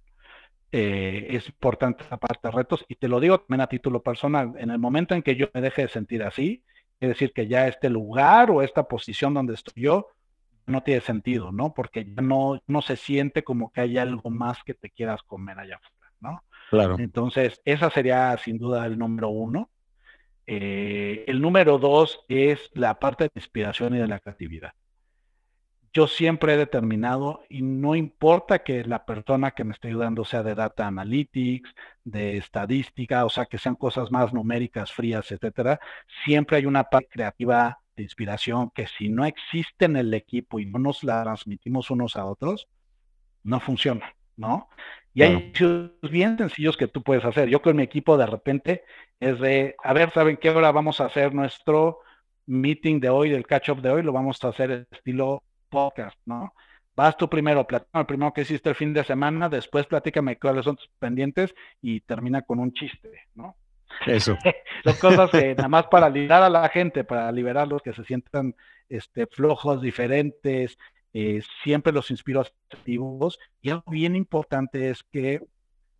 Eh, 0.76 1.36
es 1.36 1.46
importante 1.46 2.02
esa 2.02 2.16
parte 2.16 2.48
de 2.48 2.50
retos 2.50 2.84
y 2.88 2.96
te 2.96 3.06
lo 3.06 3.20
digo 3.20 3.38
también 3.38 3.60
a 3.60 3.68
título 3.68 4.02
personal, 4.02 4.54
en 4.58 4.72
el 4.72 4.80
momento 4.80 5.14
en 5.14 5.22
que 5.22 5.36
yo 5.36 5.46
me 5.54 5.60
deje 5.60 5.82
de 5.82 5.88
sentir 5.88 6.24
así, 6.24 6.64
es 6.98 7.10
decir, 7.10 7.32
que 7.32 7.46
ya 7.46 7.68
este 7.68 7.88
lugar 7.88 8.50
o 8.50 8.60
esta 8.60 8.88
posición 8.88 9.34
donde 9.34 9.54
estoy 9.54 9.84
yo 9.84 10.08
no 10.66 10.82
tiene 10.82 11.00
sentido, 11.00 11.52
¿no? 11.52 11.72
Porque 11.74 12.04
ya 12.04 12.20
no, 12.20 12.60
no 12.66 12.82
se 12.82 12.96
siente 12.96 13.44
como 13.44 13.70
que 13.70 13.82
hay 13.82 13.98
algo 13.98 14.30
más 14.30 14.64
que 14.64 14.74
te 14.74 14.90
quieras 14.90 15.22
comer 15.22 15.60
allá 15.60 15.76
afuera, 15.76 16.12
¿no? 16.18 16.42
Claro. 16.70 16.96
Entonces, 16.98 17.62
esa 17.64 17.88
sería 17.88 18.36
sin 18.38 18.58
duda 18.58 18.84
el 18.86 18.98
número 18.98 19.28
uno. 19.28 19.70
Eh, 20.48 21.22
el 21.28 21.40
número 21.40 21.78
dos 21.78 22.24
es 22.26 22.68
la 22.74 22.98
parte 22.98 23.24
de 23.24 23.30
inspiración 23.36 23.94
y 23.94 23.98
de 23.98 24.08
la 24.08 24.18
creatividad 24.18 24.72
yo 25.94 26.08
siempre 26.08 26.54
he 26.54 26.56
determinado, 26.56 27.44
y 27.48 27.62
no 27.62 27.94
importa 27.94 28.64
que 28.64 28.84
la 28.84 29.06
persona 29.06 29.52
que 29.52 29.62
me 29.62 29.72
esté 29.72 29.88
ayudando 29.88 30.24
sea 30.24 30.42
de 30.42 30.56
data 30.56 30.88
analytics, 30.88 31.72
de 32.02 32.36
estadística, 32.36 33.24
o 33.24 33.30
sea, 33.30 33.46
que 33.46 33.58
sean 33.58 33.76
cosas 33.76 34.10
más 34.10 34.34
numéricas, 34.34 34.92
frías, 34.92 35.30
etcétera, 35.30 35.78
siempre 36.24 36.56
hay 36.56 36.66
una 36.66 36.84
parte 36.84 37.08
creativa 37.08 37.78
de 37.94 38.02
inspiración 38.02 38.70
que 38.74 38.88
si 38.88 39.08
no 39.08 39.24
existe 39.24 39.84
en 39.84 39.96
el 39.96 40.12
equipo 40.14 40.58
y 40.58 40.66
no 40.66 40.80
nos 40.80 41.04
la 41.04 41.22
transmitimos 41.22 41.90
unos 41.90 42.16
a 42.16 42.26
otros, 42.26 42.66
no 43.44 43.60
funciona, 43.60 44.16
¿no? 44.36 44.68
Y 45.12 45.22
hay 45.22 45.52
bien 46.10 46.36
sencillos 46.36 46.76
que 46.76 46.88
tú 46.88 47.04
puedes 47.04 47.24
hacer. 47.24 47.48
Yo 47.48 47.62
con 47.62 47.76
mi 47.76 47.84
equipo 47.84 48.16
de 48.16 48.26
repente 48.26 48.82
es 49.20 49.38
de, 49.38 49.76
a 49.84 49.92
ver, 49.92 50.10
¿saben 50.12 50.38
qué 50.38 50.50
hora 50.50 50.72
vamos 50.72 51.00
a 51.00 51.04
hacer 51.04 51.32
nuestro 51.32 52.00
meeting 52.46 52.98
de 52.98 53.10
hoy, 53.10 53.30
del 53.30 53.46
catch-up 53.46 53.80
de 53.80 53.90
hoy? 53.90 54.02
Lo 54.02 54.12
vamos 54.12 54.42
a 54.42 54.48
hacer 54.48 54.88
estilo 54.90 55.44
podcast, 55.74 56.18
¿no? 56.24 56.54
Vas 56.96 57.16
tú 57.16 57.28
primero, 57.28 57.66
platícame 57.66 58.04
primero 58.04 58.32
que 58.32 58.42
hiciste 58.42 58.68
el 58.68 58.76
fin 58.76 58.94
de 58.94 59.02
semana, 59.04 59.48
después 59.48 59.86
platícame 59.86 60.38
cuáles 60.38 60.64
son 60.64 60.76
tus 60.76 60.88
pendientes 60.98 61.54
y 61.82 62.00
termina 62.00 62.42
con 62.42 62.60
un 62.60 62.72
chiste, 62.72 63.10
¿no? 63.34 63.56
Eso. 64.06 64.36
Son 64.84 64.96
cosas 64.96 65.30
que 65.30 65.54
nada 65.54 65.68
más 65.68 65.86
para 65.86 66.08
liberar 66.08 66.42
a 66.42 66.50
la 66.50 66.68
gente, 66.68 67.04
para 67.04 67.30
liberarlos 67.32 67.82
que 67.82 67.92
se 67.92 68.04
sientan 68.04 68.54
este, 68.88 69.26
flojos, 69.26 69.80
diferentes, 69.80 70.78
eh, 71.12 71.42
siempre 71.62 71.92
los 71.92 72.10
inspiro 72.10 72.40
a 72.40 72.46
activos. 72.72 73.38
Y 73.62 73.70
algo 73.70 73.90
bien 73.90 74.16
importante 74.16 74.90
es 74.90 75.02
que 75.04 75.40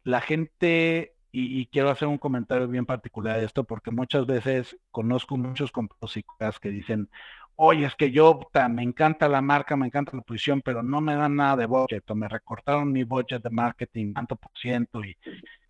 la 0.03 0.21
gente, 0.21 1.15
y, 1.33 1.67
quiero 1.67 1.91
hacer 1.91 2.09
un 2.09 2.19
comentario 2.19 2.69
bien 2.69 2.87
particular 2.87 3.39
de 3.39 3.47
esto, 3.47 3.65
porque 3.65 3.91
muchas 3.91 4.27
veces 4.27 4.77
conozco 4.91 5.37
muchos 5.37 5.73
compositores 5.73 6.61
que 6.61 6.71
dicen, 6.71 7.09
oye, 7.57 7.87
es 7.87 7.95
que 7.95 8.11
yo 8.11 8.41
me 8.71 8.83
encanta 8.83 9.29
la 9.29 9.41
marca, 9.41 9.77
me 9.77 9.87
encanta 9.87 10.17
la 10.17 10.23
posición, 10.23 10.63
pero 10.63 10.83
no 10.83 11.01
me 11.01 11.15
dan 11.15 11.37
nada 11.37 11.57
de 11.57 11.67
budget, 11.67 12.11
o 12.11 12.15
me 12.15 12.29
recortaron 12.29 12.93
mi 12.93 13.05
budget 13.05 13.43
de 13.43 13.51
marketing 13.51 14.15
tanto 14.15 14.37
por 14.37 14.53
ciento, 14.57 15.05
y, 15.05 15.17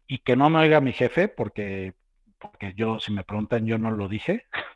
y 0.07 0.18
que 0.18 0.37
no 0.37 0.51
me 0.51 0.61
oiga 0.61 0.81
mi 0.81 0.92
jefe, 0.92 1.29
porque, 1.29 1.94
porque 2.38 2.75
yo, 2.77 3.01
si 3.01 3.12
me 3.12 3.25
preguntan, 3.25 3.66
yo 3.66 3.79
no 3.79 3.90
lo 3.90 4.09
dije. 4.09 4.47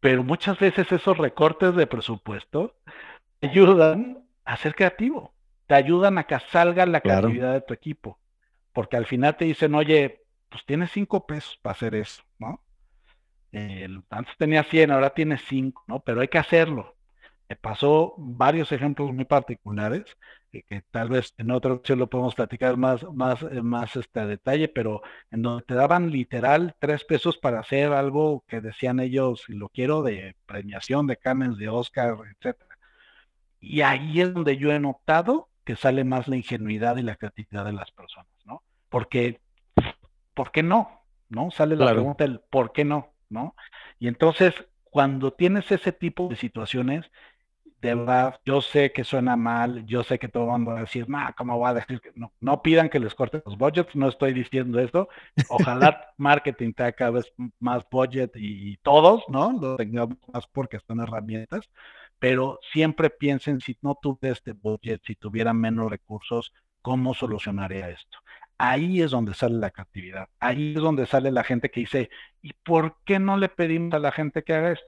Pero 0.00 0.22
muchas 0.24 0.58
veces 0.58 0.90
esos 0.92 1.18
recortes 1.18 1.74
de 1.74 1.86
presupuesto 1.86 2.76
te 3.40 3.48
ayudan 3.48 4.24
a 4.44 4.56
ser 4.56 4.74
creativo, 4.74 5.34
te 5.66 5.74
ayudan 5.74 6.18
a 6.18 6.24
que 6.24 6.38
salga 6.50 6.86
la 6.86 7.00
creatividad 7.00 7.52
de 7.52 7.60
tu 7.62 7.74
equipo, 7.74 8.20
porque 8.72 8.96
al 8.96 9.06
final 9.06 9.36
te 9.36 9.46
dicen, 9.46 9.74
oye, 9.74 10.24
pues 10.48 10.64
tienes 10.66 10.92
cinco 10.92 11.26
pesos 11.26 11.58
para 11.62 11.72
hacer 11.72 11.94
eso, 11.94 12.22
¿no? 12.38 12.62
Antes 14.10 14.36
tenía 14.36 14.62
100, 14.64 14.90
ahora 14.90 15.10
tiene 15.10 15.38
5, 15.38 15.84
¿no? 15.86 16.00
Pero 16.00 16.20
hay 16.20 16.28
que 16.28 16.38
hacerlo. 16.38 16.96
Me 17.48 17.56
pasó 17.56 18.14
varios 18.18 18.72
ejemplos 18.72 19.12
muy 19.12 19.24
particulares, 19.24 20.04
que, 20.50 20.82
tal 20.90 21.08
vez 21.08 21.34
en 21.38 21.50
otra 21.50 21.74
ocasión 21.74 21.98
lo 21.98 22.08
podemos 22.08 22.34
platicar 22.34 22.76
más, 22.76 23.04
más, 23.12 23.42
eh, 23.42 23.62
más 23.62 23.96
este, 23.96 24.26
detalle, 24.26 24.68
pero 24.68 25.02
en 25.30 25.42
donde 25.42 25.64
te 25.64 25.74
daban 25.74 26.10
literal 26.10 26.74
tres 26.78 27.04
pesos 27.04 27.38
para 27.38 27.60
hacer 27.60 27.92
algo 27.92 28.44
que 28.46 28.60
decían 28.60 29.00
ellos, 29.00 29.44
si 29.46 29.54
lo 29.54 29.68
quiero, 29.68 30.02
de 30.02 30.36
premiación, 30.46 31.06
de 31.06 31.16
Cannes, 31.16 31.56
de 31.56 31.68
Oscar, 31.68 32.16
etcétera. 32.36 32.78
Y 33.60 33.80
ahí 33.80 34.20
es 34.20 34.32
donde 34.32 34.56
yo 34.56 34.72
he 34.72 34.78
notado 34.78 35.48
que 35.64 35.76
sale 35.76 36.04
más 36.04 36.28
la 36.28 36.36
ingenuidad 36.36 36.96
y 36.96 37.02
la 37.02 37.16
creatividad 37.16 37.64
de 37.64 37.72
las 37.72 37.90
personas, 37.90 38.32
¿no? 38.44 38.62
Porque, 38.88 39.40
¿por 40.34 40.50
qué 40.50 40.62
no? 40.62 41.02
¿No? 41.28 41.50
Sale 41.50 41.76
la 41.76 41.90
pregunta 41.90 42.24
del 42.24 42.40
¿por 42.40 42.72
qué 42.72 42.84
no? 42.84 43.12
¿No? 43.30 43.54
Y 43.98 44.08
entonces, 44.08 44.54
cuando 44.84 45.32
tienes 45.32 45.70
ese 45.70 45.92
tipo 45.92 46.28
de 46.28 46.36
situaciones, 46.36 47.10
de 47.80 47.94
verdad, 47.94 48.40
yo 48.44 48.60
sé 48.60 48.92
que 48.92 49.04
suena 49.04 49.36
mal, 49.36 49.86
yo 49.86 50.02
sé 50.02 50.18
que 50.18 50.28
todo 50.28 50.44
el 50.44 50.50
mundo 50.50 50.72
va 50.72 50.78
a 50.78 50.80
decir, 50.82 51.08
no, 51.08 51.18
¿cómo 51.36 51.60
va 51.60 51.70
a 51.70 51.74
decir 51.74 52.00
que 52.00 52.10
no? 52.16 52.32
No 52.40 52.60
pidan 52.62 52.88
que 52.88 52.98
les 52.98 53.14
corten 53.14 53.42
los 53.46 53.56
budgets, 53.56 53.94
no 53.94 54.08
estoy 54.08 54.32
diciendo 54.34 54.80
esto. 54.80 55.08
Ojalá 55.46 56.12
marketing 56.16 56.72
tenga 56.72 56.92
cada 56.92 57.12
vez 57.12 57.32
más 57.60 57.84
budget 57.90 58.34
y, 58.36 58.72
y 58.72 58.76
todos, 58.78 59.24
¿no? 59.28 59.52
Lo 59.52 59.76
tengamos 59.76 60.18
más 60.32 60.46
porque 60.48 60.76
están 60.78 61.00
herramientas, 61.00 61.70
pero 62.18 62.58
siempre 62.72 63.10
piensen 63.10 63.60
si 63.60 63.76
no 63.82 63.96
tuve 64.02 64.30
este 64.30 64.52
budget, 64.52 65.02
si 65.06 65.14
tuviera 65.14 65.52
menos 65.54 65.90
recursos, 65.90 66.52
¿cómo 66.82 67.14
solucionaría 67.14 67.90
esto? 67.90 68.18
Ahí 68.58 69.00
es 69.00 69.12
donde 69.12 69.34
sale 69.34 69.56
la 69.56 69.70
creatividad, 69.70 70.28
ahí 70.40 70.74
es 70.74 70.82
donde 70.82 71.06
sale 71.06 71.30
la 71.30 71.44
gente 71.44 71.70
que 71.70 71.80
dice, 71.80 72.10
¿y 72.42 72.52
por 72.52 72.96
qué 73.04 73.20
no 73.20 73.36
le 73.36 73.48
pedimos 73.48 73.94
a 73.94 74.00
la 74.00 74.10
gente 74.10 74.42
que 74.42 74.52
haga 74.52 74.72
esto? 74.72 74.86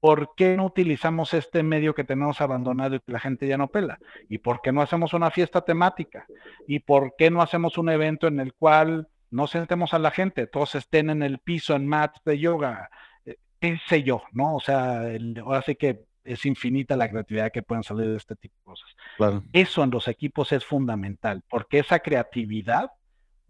¿Por 0.00 0.34
qué 0.34 0.56
no 0.56 0.66
utilizamos 0.66 1.32
este 1.34 1.62
medio 1.62 1.94
que 1.94 2.04
tenemos 2.04 2.40
abandonado 2.40 2.96
y 2.96 3.00
que 3.00 3.12
la 3.12 3.20
gente 3.20 3.46
ya 3.46 3.56
no 3.56 3.68
pela? 3.68 3.98
¿Y 4.28 4.38
por 4.38 4.60
qué 4.60 4.72
no 4.72 4.82
hacemos 4.82 5.12
una 5.12 5.30
fiesta 5.30 5.60
temática? 5.60 6.26
¿Y 6.66 6.80
por 6.80 7.14
qué 7.16 7.30
no 7.30 7.40
hacemos 7.40 7.78
un 7.78 7.88
evento 7.88 8.26
en 8.26 8.40
el 8.40 8.54
cual 8.54 9.08
no 9.30 9.46
sentemos 9.46 9.94
a 9.94 9.98
la 9.98 10.10
gente, 10.10 10.46
todos 10.46 10.74
estén 10.74 11.08
en 11.10 11.22
el 11.22 11.38
piso 11.38 11.76
en 11.76 11.86
mats 11.86 12.20
de 12.24 12.38
yoga? 12.38 12.90
Eh, 13.24 13.36
¿Qué 13.60 13.78
sé 13.86 14.02
yo? 14.02 14.22
¿No? 14.32 14.56
O 14.56 14.60
sea, 14.60 15.02
ahora 15.44 15.62
sí 15.62 15.76
que 15.76 16.00
es 16.24 16.46
infinita 16.46 16.96
la 16.96 17.08
creatividad 17.08 17.52
que 17.52 17.62
pueden 17.62 17.84
salir 17.84 18.08
de 18.08 18.16
este 18.16 18.36
tipo 18.36 18.56
de 18.58 18.64
cosas. 18.64 18.96
Eso 19.52 19.84
en 19.84 19.90
los 19.90 20.08
equipos 20.08 20.50
es 20.52 20.64
fundamental, 20.64 21.42
porque 21.48 21.78
esa 21.78 22.00
creatividad 22.00 22.90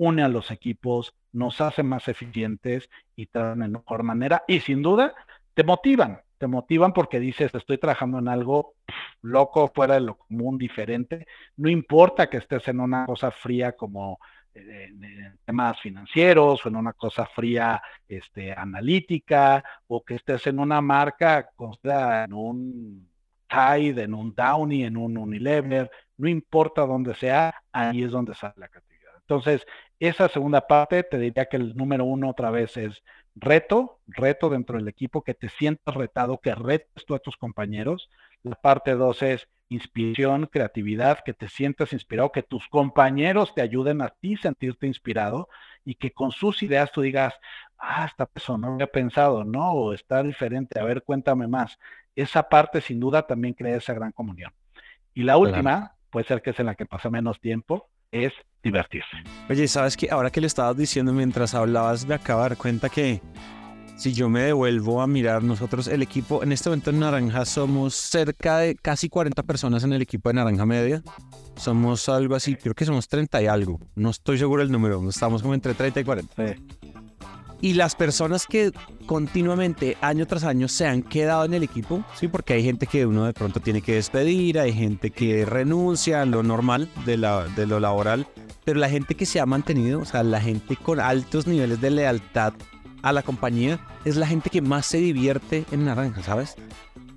une 0.03 0.23
a 0.23 0.29
los 0.29 0.51
equipos, 0.51 1.15
nos 1.33 1.61
hace 1.61 1.85
más 1.85 2.09
eficientes 2.09 2.91
y 3.15 3.27
traen 3.27 3.61
de 3.61 3.69
mejor 3.69 4.03
manera 4.03 4.43
y 4.49 4.59
sin 4.59 4.83
duda 4.83 5.15
te 5.55 5.63
motivan, 5.63 6.21
te 6.39 6.49
motivan 6.49 6.93
porque 6.93 7.21
dices, 7.21 7.55
estoy 7.55 7.79
trabajando 7.79 8.19
en 8.19 8.27
algo 8.27 8.75
loco, 9.21 9.71
fuera 9.73 9.95
de 9.95 10.01
lo 10.01 10.17
común, 10.17 10.59
diferente. 10.59 11.27
No 11.57 11.71
importa 11.71 12.29
que 12.29 12.39
estés 12.39 12.67
en 12.67 12.81
una 12.81 13.07
cosa 13.07 13.31
fría 13.31 13.73
como 13.73 14.19
de, 14.53 15.35
temas 15.45 15.81
financieros 15.81 16.65
o 16.65 16.69
en 16.69 16.77
una 16.77 16.95
cosa 16.95 17.27
fría 17.27 17.81
este, 18.09 18.53
analítica 18.53 19.63
o 19.87 20.05
que 20.05 20.17
estés 20.17 20.49
en 20.49 20.59
una 20.59 20.81
marca 20.81 21.51
en 21.85 22.33
un 22.33 23.09
Tide, 23.49 24.03
en 24.03 24.15
un 24.15 24.35
Downy, 24.35 24.85
en 24.85 24.97
un 24.97 25.17
Unilever, 25.17 25.91
no 26.17 26.29
importa 26.29 26.87
dónde 26.87 27.15
sea, 27.15 27.55
ahí 27.71 28.03
es 28.03 28.11
donde 28.11 28.35
sale 28.35 28.55
la 28.57 28.69
creatividad. 28.69 29.13
Entonces, 29.19 29.67
esa 30.09 30.29
segunda 30.29 30.67
parte 30.67 31.03
te 31.05 31.19
diría 31.19 31.47
que 31.47 31.57
el 31.57 31.77
número 31.77 32.05
uno 32.05 32.31
otra 32.31 32.51
vez 32.51 32.77
es 32.77 33.03
reto, 33.37 34.01
reto 34.07 34.51
dentro 34.51 34.77
del 34.79 34.89
equipo, 34.89 35.23
que 35.23 35.35
te 35.35 35.49
sientas 35.49 35.95
retado, 35.95 36.39
que 36.39 36.55
retes 36.55 37.05
tú 37.07 37.15
a 37.15 37.21
tus 37.21 37.37
compañeros. 37.37 38.11
La 38.43 38.57
parte 38.57 38.93
dos 38.93 39.23
es 39.23 39.49
inspiración, 39.69 40.47
creatividad, 40.47 41.21
que 41.25 41.33
te 41.33 41.49
sientas 41.49 41.93
inspirado, 41.93 42.33
que 42.33 42.43
tus 42.43 42.67
compañeros 42.69 43.55
te 43.55 43.63
ayuden 43.63 44.03
a 44.03 44.09
ti 44.09 44.37
sentirte 44.37 44.87
inspirado 44.87 45.49
y 45.85 45.95
que 45.95 46.11
con 46.11 46.33
sus 46.33 46.63
ideas 46.63 46.91
tú 46.93 47.01
digas, 47.01 47.35
ah, 47.79 48.05
esta 48.05 48.27
persona 48.27 48.67
no 48.67 48.75
había 48.75 48.89
pensado, 48.89 49.45
no, 49.45 49.73
o 49.73 49.93
está 49.93 50.23
diferente, 50.23 50.81
a 50.81 50.85
ver, 50.85 51.03
cuéntame 51.03 51.47
más. 51.47 51.79
Esa 52.17 52.49
parte 52.49 52.81
sin 52.81 53.01
duda 53.01 53.27
también 53.27 53.55
crea 53.55 53.77
esa 53.77 53.95
gran 53.95 54.13
comunión. 54.13 54.53
Y 55.15 55.23
la 55.23 55.37
última, 55.37 55.95
puede 56.11 56.27
ser 56.27 56.43
que 56.43 56.51
es 56.51 56.61
en 56.61 56.67
la 56.67 56.75
que 56.75 56.87
pasa 56.87 57.09
menos 57.09 57.41
tiempo, 57.41 57.89
es 58.13 58.33
divertirse. 58.63 59.09
Oye, 59.51 59.67
¿sabes 59.67 59.97
que 59.97 60.09
Ahora 60.11 60.31
que 60.31 60.41
le 60.41 60.47
estabas 60.47 60.77
diciendo 60.77 61.13
mientras 61.13 61.55
hablabas, 61.55 62.07
me 62.07 62.15
acabo 62.15 62.43
de 62.43 62.51
dar 62.51 62.59
cuenta 62.59 62.89
que 62.89 63.21
si 63.97 64.13
yo 64.13 64.29
me 64.29 64.43
devuelvo 64.43 65.01
a 65.01 65.07
mirar 65.07 65.43
nosotros, 65.43 65.89
el 65.89 66.03
equipo, 66.03 66.43
en 66.43 66.53
este 66.53 66.69
momento 66.69 66.91
en 66.91 67.01
Naranja 67.01 67.45
somos 67.45 67.95
cerca 67.95 68.59
de 68.59 68.75
casi 68.75 69.09
40 69.09 69.43
personas 69.43 69.85
en 69.85 69.93
el 69.93 70.03
equipo 70.03 70.29
de 70.29 70.35
Naranja 70.35 70.67
Media. 70.67 71.03
Somos 71.57 72.09
algo 72.09 72.35
así, 72.35 72.57
creo 72.57 72.75
que 72.75 72.85
somos 72.85 73.09
30 73.09 73.43
y 73.43 73.47
algo. 73.47 73.81
No 73.95 74.11
estoy 74.11 74.39
seguro 74.39 74.63
del 74.63 74.73
número, 74.73 75.09
estamos 75.09 75.43
como 75.43 75.55
entre 75.55 75.75
30 75.75 76.01
y 76.01 76.05
40. 76.05 76.55
Y 77.63 77.75
las 77.75 77.95
personas 77.95 78.47
que 78.49 78.73
continuamente, 79.07 79.97
año 80.01 80.27
tras 80.27 80.43
año, 80.43 80.67
se 80.67 80.85
han 80.85 81.01
quedado 81.01 81.45
en 81.45 81.55
el 81.55 81.63
equipo, 81.63 82.05
sí, 82.19 82.27
porque 82.27 82.55
hay 82.55 82.65
gente 82.65 82.89
que 82.89 83.07
uno 83.07 83.25
de 83.25 83.33
pronto 83.33 83.61
tiene 83.61 83.81
que 83.81 83.95
despedir, 83.95 84.59
hay 84.59 84.73
gente 84.73 85.11
que 85.11 85.45
renuncia 85.45 86.27
lo 86.27 86.43
normal 86.43 86.91
de, 87.07 87.17
la, 87.17 87.45
de 87.45 87.67
lo 87.67 87.79
laboral, 87.79 88.27
pero 88.65 88.81
la 88.81 88.91
gente 88.91 89.15
que 89.15 89.27
se 89.27 89.39
ha 89.39 89.47
mantenido, 89.47 90.01
o 90.01 90.05
sea, 90.05 90.25
la 90.25 90.41
gente 90.41 90.75
con 90.75 90.99
altos 90.99 91.47
niveles 91.47 91.81
de 91.81 91.91
lealtad 91.91 92.53
a 93.03 93.13
la 93.13 93.23
compañía 93.23 93.79
es 94.05 94.17
la 94.17 94.27
gente 94.27 94.51
que 94.51 94.61
más 94.61 94.85
se 94.85 94.99
divierte 94.99 95.65
en 95.71 95.85
Naranja, 95.85 96.21
¿sabes? 96.25 96.57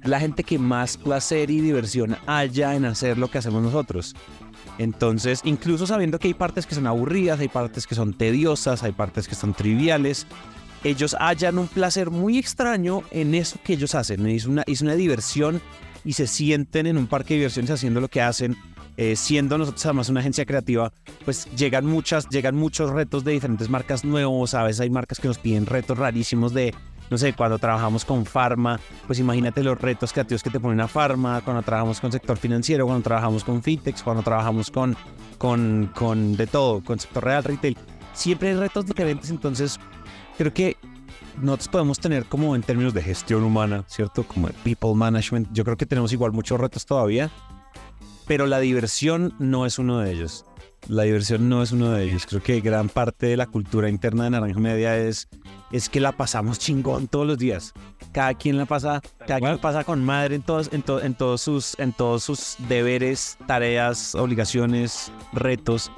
La 0.03 0.19
gente 0.19 0.43
que 0.43 0.59
más 0.59 0.97
placer 0.97 1.49
y 1.49 1.59
diversión 1.59 2.17
haya 2.27 2.75
en 2.75 2.85
hacer 2.85 3.17
lo 3.17 3.29
que 3.29 3.39
hacemos 3.39 3.63
nosotros. 3.63 4.15
Entonces, 4.77 5.41
incluso 5.45 5.87
sabiendo 5.87 6.19
que 6.19 6.27
hay 6.27 6.33
partes 6.33 6.65
que 6.65 6.75
son 6.75 6.87
aburridas, 6.87 7.39
hay 7.39 7.47
partes 7.47 7.87
que 7.87 7.95
son 7.95 8.13
tediosas, 8.13 8.83
hay 8.83 8.91
partes 8.91 9.27
que 9.27 9.35
son 9.35 9.53
triviales, 9.53 10.27
ellos 10.83 11.15
hallan 11.19 11.57
un 11.57 11.67
placer 11.67 12.11
muy 12.11 12.37
extraño 12.37 13.03
en 13.11 13.35
eso 13.35 13.57
que 13.63 13.73
ellos 13.73 13.95
hacen. 13.95 14.25
Es 14.27 14.45
una, 14.45 14.63
es 14.67 14.81
una 14.81 14.95
diversión 14.95 15.61
y 16.03 16.13
se 16.13 16.27
sienten 16.27 16.87
en 16.87 16.97
un 16.97 17.07
parque 17.07 17.33
de 17.33 17.39
diversiones 17.39 17.71
haciendo 17.71 18.01
lo 18.01 18.07
que 18.09 18.21
hacen 18.21 18.55
eh, 18.97 19.17
siendo 19.17 19.57
nosotros 19.57 19.85
además 19.85 20.07
una 20.07 20.21
agencia 20.21 20.45
creativa, 20.45 20.93
pues 21.25 21.49
llegan 21.57 21.85
muchas, 21.85 22.29
llegan 22.29 22.55
muchos 22.55 22.91
retos 22.91 23.25
de 23.25 23.33
diferentes 23.33 23.67
marcas 23.69 24.05
nuevos, 24.05 24.53
a 24.53 24.63
veces 24.63 24.79
hay 24.79 24.89
marcas 24.89 25.19
que 25.19 25.27
nos 25.27 25.37
piden 25.37 25.65
retos 25.65 25.97
rarísimos 25.97 26.53
de 26.53 26.73
no 27.09 27.17
sé, 27.17 27.33
cuando 27.33 27.59
trabajamos 27.59 28.05
con 28.05 28.25
farma, 28.25 28.79
pues 29.07 29.19
imagínate 29.19 29.63
los 29.63 29.79
retos 29.79 30.11
creativos 30.11 30.41
que 30.41 30.49
te 30.49 30.59
pone 30.59 30.73
una 30.73 30.87
farma, 30.87 31.41
cuando 31.41 31.61
trabajamos 31.61 31.99
con 31.99 32.11
sector 32.11 32.37
financiero, 32.37 32.85
cuando 32.85 33.03
trabajamos 33.03 33.43
con 33.43 33.61
fintechs, 33.61 34.03
cuando 34.03 34.23
trabajamos 34.23 34.71
con, 34.71 34.95
con, 35.37 35.91
con 35.93 36.35
de 36.35 36.47
todo, 36.47 36.83
con 36.83 36.99
sector 36.99 37.23
real, 37.23 37.43
retail. 37.43 37.77
Siempre 38.13 38.49
hay 38.49 38.55
retos 38.55 38.85
diferentes, 38.85 39.29
entonces 39.29 39.79
creo 40.37 40.53
que 40.53 40.77
nosotros 41.41 41.67
podemos 41.67 41.99
tener 41.99 42.25
como 42.25 42.55
en 42.55 42.63
términos 42.63 42.93
de 42.93 43.01
gestión 43.01 43.43
humana, 43.43 43.83
¿cierto? 43.87 44.23
Como 44.23 44.47
de 44.47 44.53
people 44.63 44.95
management, 44.95 45.49
yo 45.51 45.63
creo 45.63 45.77
que 45.77 45.85
tenemos 45.85 46.13
igual 46.13 46.31
muchos 46.31 46.59
retos 46.59 46.85
todavía, 46.85 47.29
pero 48.27 48.47
la 48.47 48.59
diversión 48.59 49.33
no 49.39 49.65
es 49.65 49.77
uno 49.77 49.99
de 49.99 50.11
ellos. 50.11 50.45
La 50.87 51.03
diversión 51.03 51.49
no 51.49 51.63
es 51.63 51.71
uno 51.71 51.91
de 51.91 52.03
ellos. 52.03 52.25
Creo 52.25 52.41
que 52.41 52.61
gran 52.61 52.89
parte 52.89 53.25
de 53.25 53.37
la 53.37 53.47
cultura 53.47 53.89
interna 53.89 54.25
de 54.25 54.29
Naranja 54.31 54.59
Media 54.59 54.97
es, 54.97 55.27
es 55.75 55.89
que 55.89 55.99
la 55.99 56.11
pasamos 56.13 56.59
chingón 56.59 57.07
todos 57.07 57.27
los 57.27 57.37
días. 57.37 57.73
Cada 58.11 58.33
quien 58.33 58.57
la 58.57 58.65
pasa, 58.65 59.01
cada 59.27 59.39
quien 59.39 59.57
pasa 59.57 59.83
con 59.83 60.03
madre 60.03 60.35
en 60.35 60.41
todos, 60.41 60.71
en, 60.71 60.83
en, 61.03 61.13
todos 61.15 61.41
sus, 61.41 61.77
en 61.79 61.91
todos 61.91 62.23
sus 62.23 62.55
deberes, 62.69 63.37
tareas, 63.45 64.15
obligaciones, 64.15 65.11
retos. 65.33 65.91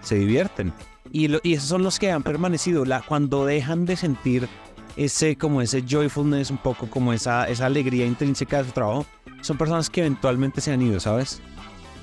Se 0.00 0.16
divierten. 0.16 0.72
Y, 1.12 1.28
y 1.46 1.54
esos 1.54 1.68
son 1.68 1.82
los 1.82 1.98
que 1.98 2.10
han 2.10 2.22
permanecido. 2.22 2.84
La, 2.84 3.02
cuando 3.02 3.44
dejan 3.44 3.84
de 3.86 3.96
sentir 3.96 4.48
ese 4.96 5.36
como 5.36 5.62
ese 5.62 5.82
joyfulness, 5.82 6.50
un 6.50 6.58
poco 6.58 6.88
como 6.88 7.12
esa, 7.12 7.48
esa 7.48 7.66
alegría 7.66 8.06
intrínseca 8.06 8.58
de 8.58 8.64
su 8.64 8.72
trabajo, 8.72 9.06
son 9.40 9.56
personas 9.56 9.88
que 9.88 10.00
eventualmente 10.00 10.60
se 10.60 10.72
han 10.72 10.82
ido, 10.82 10.98
¿sabes? 11.00 11.40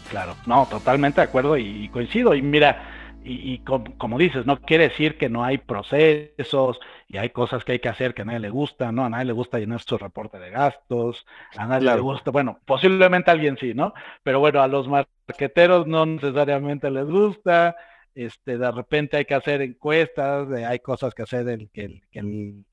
Claro, 0.09 0.35
no, 0.45 0.65
totalmente 0.69 1.21
de 1.21 1.27
acuerdo 1.27 1.57
y, 1.57 1.89
coincido. 1.89 2.33
Y 2.33 2.41
mira, 2.41 2.81
y, 3.23 3.59
como, 3.59 4.17
dices, 4.17 4.45
no 4.45 4.59
quiere 4.61 4.87
decir 4.89 5.17
que 5.17 5.27
no 5.27 5.43
hay 5.43 5.57
procesos 5.57 6.79
y 7.07 7.17
hay 7.17 7.29
cosas 7.29 7.63
que 7.63 7.73
hay 7.73 7.79
que 7.79 7.89
hacer 7.89 8.13
que 8.13 8.23
a 8.23 8.25
nadie 8.25 8.39
le 8.39 8.49
gusta, 8.49 8.91
¿no? 8.91 9.05
A 9.05 9.09
nadie 9.09 9.25
le 9.25 9.33
gusta 9.33 9.59
llenar 9.59 9.81
su 9.81 9.97
reporte 9.97 10.39
de 10.39 10.49
gastos, 10.49 11.25
a 11.55 11.65
nadie 11.65 11.93
le 11.95 12.01
gusta, 12.01 12.31
bueno, 12.31 12.59
posiblemente 12.65 13.31
a 13.31 13.33
alguien 13.33 13.57
sí, 13.57 13.73
¿no? 13.73 13.93
Pero 14.23 14.39
bueno, 14.39 14.61
a 14.61 14.67
los 14.67 14.87
marqueteros 14.87 15.87
no 15.87 16.05
necesariamente 16.05 16.91
les 16.91 17.05
gusta, 17.05 17.75
este, 18.13 18.57
de 18.57 18.71
repente 18.71 19.17
hay 19.17 19.25
que 19.25 19.35
hacer 19.35 19.61
encuestas, 19.61 20.49
hay 20.51 20.79
cosas 20.79 21.13
que 21.13 21.23
hacer 21.23 21.47
el, 21.47 21.69
que, 21.69 22.01
el, 22.11 22.65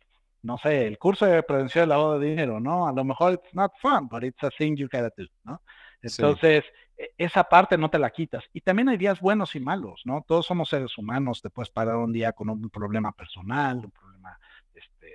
no 0.43 0.59
sé, 0.59 0.87
el 0.87 0.99
curso 0.99 1.27
de 1.27 1.43
prevención 1.45 1.83
del 1.83 1.91
lavado 1.91 2.19
de 2.19 2.31
dinero, 2.31 2.59
¿no? 2.59 2.89
A 2.89 2.93
lo 2.93 3.05
mejor 3.05 3.35
it's 3.35 3.55
not 3.55 3.73
fun, 3.81 4.09
but 4.09 4.25
it's 4.25 4.43
a 4.43 4.51
thing 4.51 4.75
you 4.75 4.89
gotta 4.91 5.13
do, 5.17 5.27
¿no? 5.45 5.63
Entonces, 6.03 6.65
e, 6.97 7.13
esa 7.19 7.45
parte 7.45 7.79
no 7.79 7.89
te 7.89 7.99
la 7.99 8.11
quitas. 8.11 8.45
Y 8.53 8.61
también 8.63 8.89
hay 8.89 8.97
días 8.97 9.21
buenos 9.21 9.55
y 9.55 9.61
malos, 9.61 10.03
¿no? 10.05 10.25
Todos 10.27 10.47
somos 10.47 10.69
seres 10.69 10.99
humanos, 10.99 11.41
te 11.41 11.51
puedes 11.51 11.71
parar 11.71 11.97
un 11.97 12.13
día 12.13 12.33
con 12.33 12.51
un 12.51 12.71
problema 12.71 13.13
personal, 13.13 13.77
un 13.77 13.91
problema 13.91 14.04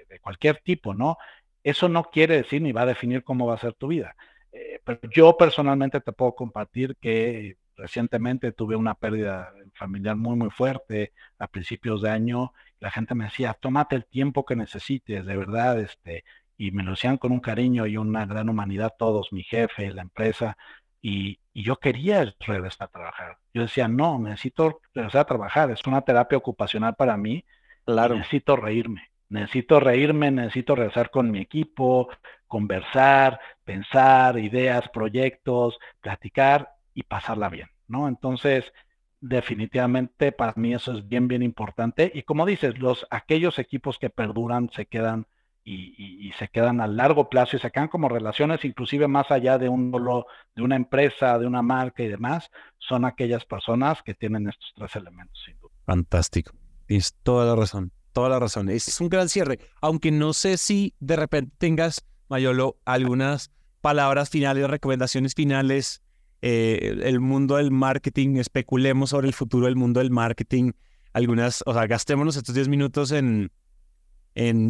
de 0.10 0.20
cualquier 0.20 0.58
tipo, 0.58 0.94
¿no? 0.94 1.18
Eso 1.64 1.90
no 1.90 2.06
quiere 2.06 2.38
decir 2.38 2.62
ni 2.62 2.72
va 2.72 2.82
a 2.82 2.86
definir 2.88 3.24
cómo 3.24 3.48
va 3.48 3.56
a 3.56 3.60
ser 3.60 3.74
tu 3.74 3.88
vida. 3.88 4.16
Eh, 4.52 4.82
pero 4.84 5.00
yo 5.12 5.38
personalmente 5.38 6.02
te 6.02 6.12
puedo 6.12 6.34
compartir 6.36 6.98
que 6.98 7.58
recientemente 7.76 8.52
tuve 8.52 8.76
una 8.76 8.96
pérdida 8.96 9.54
familiar 9.74 10.16
muy, 10.16 10.36
muy 10.36 10.50
fuerte 10.50 11.14
a 11.38 11.48
principios 11.48 12.02
de 12.02 12.10
año. 12.10 12.54
La 12.80 12.92
gente 12.92 13.16
me 13.16 13.26
decía, 13.26 13.54
tómate 13.54 13.96
el 13.96 14.06
tiempo 14.06 14.46
que 14.46 14.56
necesites, 14.56 15.26
de 15.26 15.38
verdad, 15.38 15.80
este, 15.80 16.26
y 16.58 16.72
me 16.72 16.84
lo 16.84 16.92
decían 16.92 17.18
con 17.18 17.32
un 17.32 17.40
cariño 17.40 17.88
y 17.88 17.98
una 17.98 18.26
gran 18.26 18.50
humanidad 18.50 18.94
todos, 19.00 19.32
mi 19.32 19.44
jefe, 19.44 19.92
la 19.92 20.02
empresa, 20.02 20.58
y, 21.02 21.40
yo 21.54 21.78
quería 21.78 22.34
regresar 22.40 22.88
a 22.88 22.92
trabajar. 22.92 23.38
Yo 23.54 23.64
decía, 23.64 23.90
no, 23.90 24.18
necesito 24.18 24.80
regresar 24.94 25.22
a 25.22 25.26
trabajar, 25.26 25.72
es 25.72 25.86
una 25.86 26.02
terapia 26.04 26.38
ocupacional 26.38 26.96
para 26.96 27.18
mí, 27.18 27.44
claro. 27.84 28.16
necesito 28.16 28.56
reírme, 28.56 29.09
necesito 29.30 29.80
reírme, 29.80 30.32
necesito 30.32 30.76
regresar 30.76 31.12
con 31.12 31.32
mi 31.32 31.40
equipo, 31.40 32.10
conversar, 32.48 33.40
pensar, 33.64 34.38
ideas, 34.40 34.90
proyectos, 34.90 35.78
platicar 36.02 36.76
y 36.94 37.04
pasarla 37.04 37.50
bien, 37.50 37.70
¿no? 37.88 38.08
Entonces, 38.08 38.74
definitivamente 39.22 40.32
para 40.32 40.54
mí 40.56 40.74
eso 40.74 40.98
es 40.98 41.08
bien, 41.08 41.28
bien 41.28 41.44
importante. 41.44 42.12
Y 42.14 42.24
como 42.24 42.46
dices, 42.46 42.80
los, 42.80 43.06
aquellos 43.10 43.60
equipos 43.60 44.00
que 44.00 44.10
perduran 44.10 44.70
se 44.74 44.86
quedan 44.86 45.28
y, 45.64 46.32
se 46.40 46.48
quedan 46.48 46.82
a 46.82 46.88
largo 46.88 47.30
plazo 47.30 47.58
y 47.58 47.60
se 47.60 47.70
quedan 47.70 47.90
como 47.90 48.10
relaciones 48.10 48.66
inclusive 48.66 49.08
más 49.08 49.30
allá 49.30 49.60
de 49.60 49.70
un 49.70 49.92
de 49.92 50.64
una 50.64 50.76
empresa, 50.76 51.38
de 51.38 51.46
una 51.46 51.62
marca 51.62 52.02
y 52.02 52.08
demás, 52.08 52.50
son 52.80 53.06
aquellas 53.06 53.46
personas 53.46 54.02
que 54.02 54.16
tienen 54.16 54.50
estos 54.50 54.74
tres 54.76 54.96
elementos 54.96 55.40
sin 55.46 55.60
duda. 55.60 55.72
Fantástico. 55.86 56.54
Tienes 56.88 57.14
toda 57.22 57.46
la 57.46 57.56
razón, 57.56 57.92
toda 58.12 58.30
la 58.30 58.40
razón. 58.40 58.70
Es 58.70 59.00
un 59.02 59.10
gran 59.10 59.30
cierre, 59.30 59.60
aunque 59.82 60.12
no 60.12 60.34
sé 60.34 60.58
si 60.58 60.94
de 61.00 61.16
repente 61.16 61.56
tengas, 61.58 62.06
Mayolo, 62.30 62.78
algunas 62.86 63.52
palabras 63.82 64.30
finales, 64.30 64.70
recomendaciones 64.70 65.34
finales, 65.34 66.02
eh, 66.42 67.00
el 67.04 67.20
mundo 67.20 67.58
del 67.58 67.72
marketing, 67.72 68.38
especulemos 68.38 69.12
sobre 69.12 69.28
el 69.28 69.34
futuro 69.34 69.66
del 69.66 69.76
mundo 69.76 70.00
del 70.00 70.12
marketing, 70.12 70.72
algunas, 71.14 71.64
o 71.66 71.74
sea, 71.74 71.88
gastémonos 71.88 72.36
estos 72.36 72.56
10 72.56 72.68
minutos 72.68 73.12
en 73.12 73.52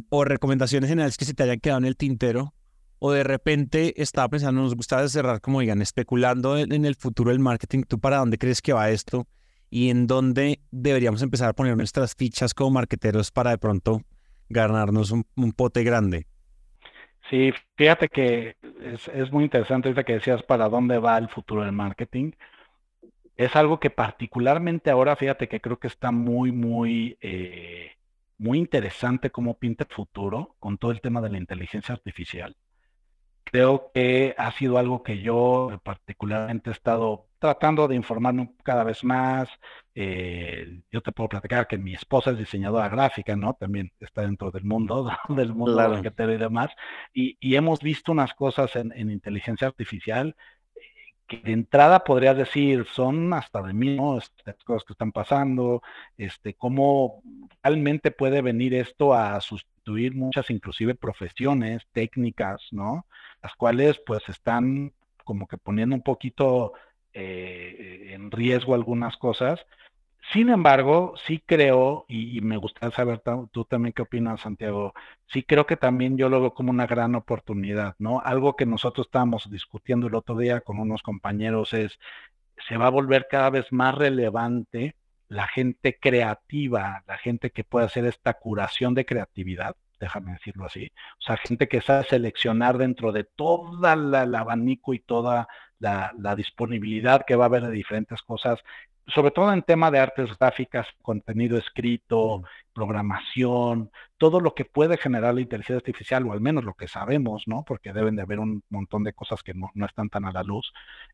o 0.10 0.26
recomendaciones 0.26 0.90
generales 0.90 1.16
que 1.16 1.26
se 1.26 1.36
te 1.36 1.44
hayan 1.44 1.60
quedado 1.60 1.80
en 1.80 1.86
el 1.86 1.96
tintero, 1.96 2.56
o 3.00 3.12
de 3.12 3.24
repente 3.24 4.02
estaba 4.02 4.28
pensando, 4.30 4.62
nos 4.62 4.76
gusta 4.76 5.08
cerrar, 5.08 5.42
como 5.42 5.62
digan, 5.62 5.82
especulando 5.82 6.58
en, 6.58 6.86
el 6.86 6.96
futuro 6.96 7.32
del 7.32 7.40
marketing, 7.40 7.84
¿tú 7.88 8.00
para 8.00 8.18
dónde 8.18 8.38
crees 8.38 8.62
que 8.62 8.74
va 8.74 8.90
esto? 8.90 9.26
Y 9.70 9.90
en 9.90 10.08
dónde 10.08 10.60
deberíamos 10.72 11.22
empezar 11.22 11.50
a 11.50 11.54
poner 11.54 11.78
nuestras 11.78 12.16
fichas 12.16 12.54
como 12.54 12.72
marketeros 12.72 13.32
para 13.32 13.52
de 13.52 13.58
pronto 13.58 14.02
ganarnos 14.50 15.12
un, 15.12 15.52
pote 15.54 15.84
grande. 15.84 16.26
Sí, 17.30 17.52
fíjate 17.78 18.08
que 18.10 18.56
es, 19.14 19.32
muy 19.32 19.44
interesante 19.44 19.88
ahorita 19.88 20.04
que 20.04 20.14
decías 20.14 20.42
para 20.44 20.68
dónde 20.68 20.98
va 20.98 21.18
el 21.18 21.30
futuro 21.30 21.64
del 21.64 21.72
marketing. 21.72 22.32
Es 23.38 23.56
algo 23.56 23.80
que 23.80 23.92
particularmente 23.92 24.90
ahora, 24.90 25.16
fíjate 25.16 25.48
que 25.48 25.62
creo 25.62 25.80
que 25.80 25.88
está 25.88 26.12
muy, 26.12 26.52
muy 26.52 27.18
eh, 27.22 27.92
muy 28.40 28.58
interesante 28.58 29.30
cómo 29.30 29.60
pinta 29.60 29.84
el 29.84 29.94
futuro 29.94 30.56
con 30.60 30.78
todo 30.78 30.92
el 30.92 31.02
tema 31.02 31.22
de 31.22 31.30
la 31.30 31.38
inteligencia 31.38 31.94
artificial. 31.94 32.56
Creo 33.44 33.92
que 33.94 34.34
ha 34.38 34.52
sido 34.54 34.78
algo 34.78 35.04
que 35.04 35.22
yo 35.22 35.80
particularmente 35.84 36.70
he 36.70 36.74
estado 36.74 37.28
tratando 37.40 37.88
de 37.88 37.96
informarme 37.96 38.54
cada 38.64 38.84
vez 38.84 39.04
más. 39.04 39.50
Eh, 39.96 40.82
yo 40.92 41.02
te 41.02 41.12
puedo 41.12 41.30
platicar 41.30 41.68
que 41.68 41.78
mi 41.78 41.94
esposa 41.94 42.32
es 42.32 42.38
diseñadora 42.38 42.90
gráfica, 42.90 43.36
¿no? 43.36 43.54
También 43.54 43.92
está 44.00 44.22
dentro 44.22 44.52
del 44.52 44.64
mundo, 44.64 45.10
del 45.30 45.54
mundo 45.54 45.74
claro. 45.74 46.02
te 46.02 46.24
y 46.24 46.38
demás. 46.38 46.72
Y, 47.14 47.38
y, 47.40 47.56
hemos 47.56 47.80
visto 47.80 48.12
unas 48.12 48.34
cosas 48.34 48.76
en, 48.76 48.92
en 48.94 49.10
inteligencia 49.10 49.68
artificial 49.68 50.36
que 51.30 51.38
de 51.38 51.52
entrada 51.54 52.04
podrías 52.04 52.36
decir 52.36 52.86
son 52.92 53.34
hasta 53.34 53.62
de 53.62 53.74
mí, 53.74 53.96
¿no? 53.96 54.18
Estas 54.18 54.64
cosas 54.64 54.84
que 54.84 54.94
están 54.94 55.12
pasando, 55.12 55.82
este, 56.18 56.56
cómo 56.56 57.22
realmente 57.64 58.12
puede 58.12 58.42
venir 58.42 58.74
esto 58.74 59.14
a 59.14 59.40
sustituir 59.40 60.16
muchas 60.16 60.50
inclusive 60.50 60.96
profesiones, 60.96 61.88
técnicas, 61.94 62.68
¿no? 62.72 63.06
Las 63.44 63.56
cuales 63.56 64.02
pues 64.06 64.28
están 64.28 64.92
como 65.24 65.48
que 65.48 65.58
poniendo 65.58 65.96
un 65.96 66.02
poquito 66.02 66.74
eh, 67.14 68.12
en 68.14 68.32
riesgo 68.32 68.76
algunas 68.76 69.18
cosas 69.18 69.66
sin 70.34 70.50
embargo, 70.50 71.16
sí 71.26 71.42
creo, 71.44 72.06
y, 72.08 72.42
me 72.42 72.58
gustaría 72.58 72.96
saber 72.96 73.22
tú 73.52 73.66
también 73.66 73.94
qué 73.94 74.04
opinas, 74.04 74.42
Santiago, 74.42 74.94
sí 75.28 75.42
creo 75.44 75.66
que 75.66 75.76
también 75.76 76.18
yo 76.18 76.30
lo 76.30 76.40
veo 76.40 76.54
como 76.54 76.70
una 76.70 76.86
gran 76.86 77.16
oportunidad, 77.16 77.96
¿no? 77.98 78.20
Algo 78.22 78.56
que 78.56 78.68
nosotros 78.68 79.08
estábamos 79.08 79.50
discutiendo 79.50 80.08
el 80.08 80.16
otro 80.16 80.38
día 80.38 80.62
con 80.62 80.80
unos 80.80 81.02
compañeros 81.02 81.74
es, 81.74 82.00
se 82.68 82.78
va 82.78 82.88
a 82.88 82.92
volver 82.92 83.28
cada 83.30 83.50
vez 83.50 83.72
más 83.72 83.96
relevante 83.96 84.96
la 85.30 85.48
gente 85.48 85.98
creativa, 86.00 87.04
la 87.08 87.18
gente 87.18 87.52
que 87.52 87.64
puede 87.64 87.86
hacer 87.88 88.06
esta 88.06 88.36
curación 88.36 88.94
de 88.94 89.06
creatividad, 89.06 89.76
déjame 90.00 90.34
decirlo 90.34 90.66
así, 90.66 90.92
o 91.20 91.22
sea, 91.22 91.38
gente 91.38 91.68
que 91.68 91.82
sabe 91.82 92.06
seleccionar 92.06 92.78
dentro 92.78 93.12
de 93.12 93.24
toda 93.24 93.96
la, 93.96 94.24
el 94.24 94.36
abanico 94.36 94.94
y 94.94 95.00
toda 95.00 95.48
la, 95.80 96.14
la, 96.18 96.36
disponibilidad 96.36 97.26
que 97.26 97.36
va 97.36 97.46
a 97.46 97.48
haber 97.48 97.64
de 97.64 97.72
diferentes 97.72 98.22
cosas, 98.22 98.60
sobre 99.08 99.32
todo 99.32 99.52
en 99.54 99.64
tema 99.64 99.92
de 99.92 100.00
artes 100.00 100.38
gráficas, 100.38 100.88
contenido 101.02 101.58
escrito, 101.58 102.44
programación, 102.74 103.92
todo 104.18 104.40
lo 104.40 104.54
que 104.54 104.66
puede 104.66 104.98
generar 104.98 105.34
la 105.34 105.42
inteligencia 105.42 105.78
artificial, 105.78 106.26
o 106.28 106.34
al 106.34 106.42
menos 106.42 106.64
lo 106.64 106.76
que 106.76 106.88
sabemos, 106.88 107.44
¿no? 107.48 107.64
Porque 107.66 107.94
deben 107.94 108.16
de 108.16 108.22
haber 108.22 108.40
un 108.40 108.64
montón 108.70 109.04
de 109.04 109.14
cosas 109.14 109.44
que 109.44 109.54
no, 109.54 109.72
están 109.86 110.10
tan 110.10 110.26
a 110.26 110.32
la 110.32 110.44
luz. 110.44 110.72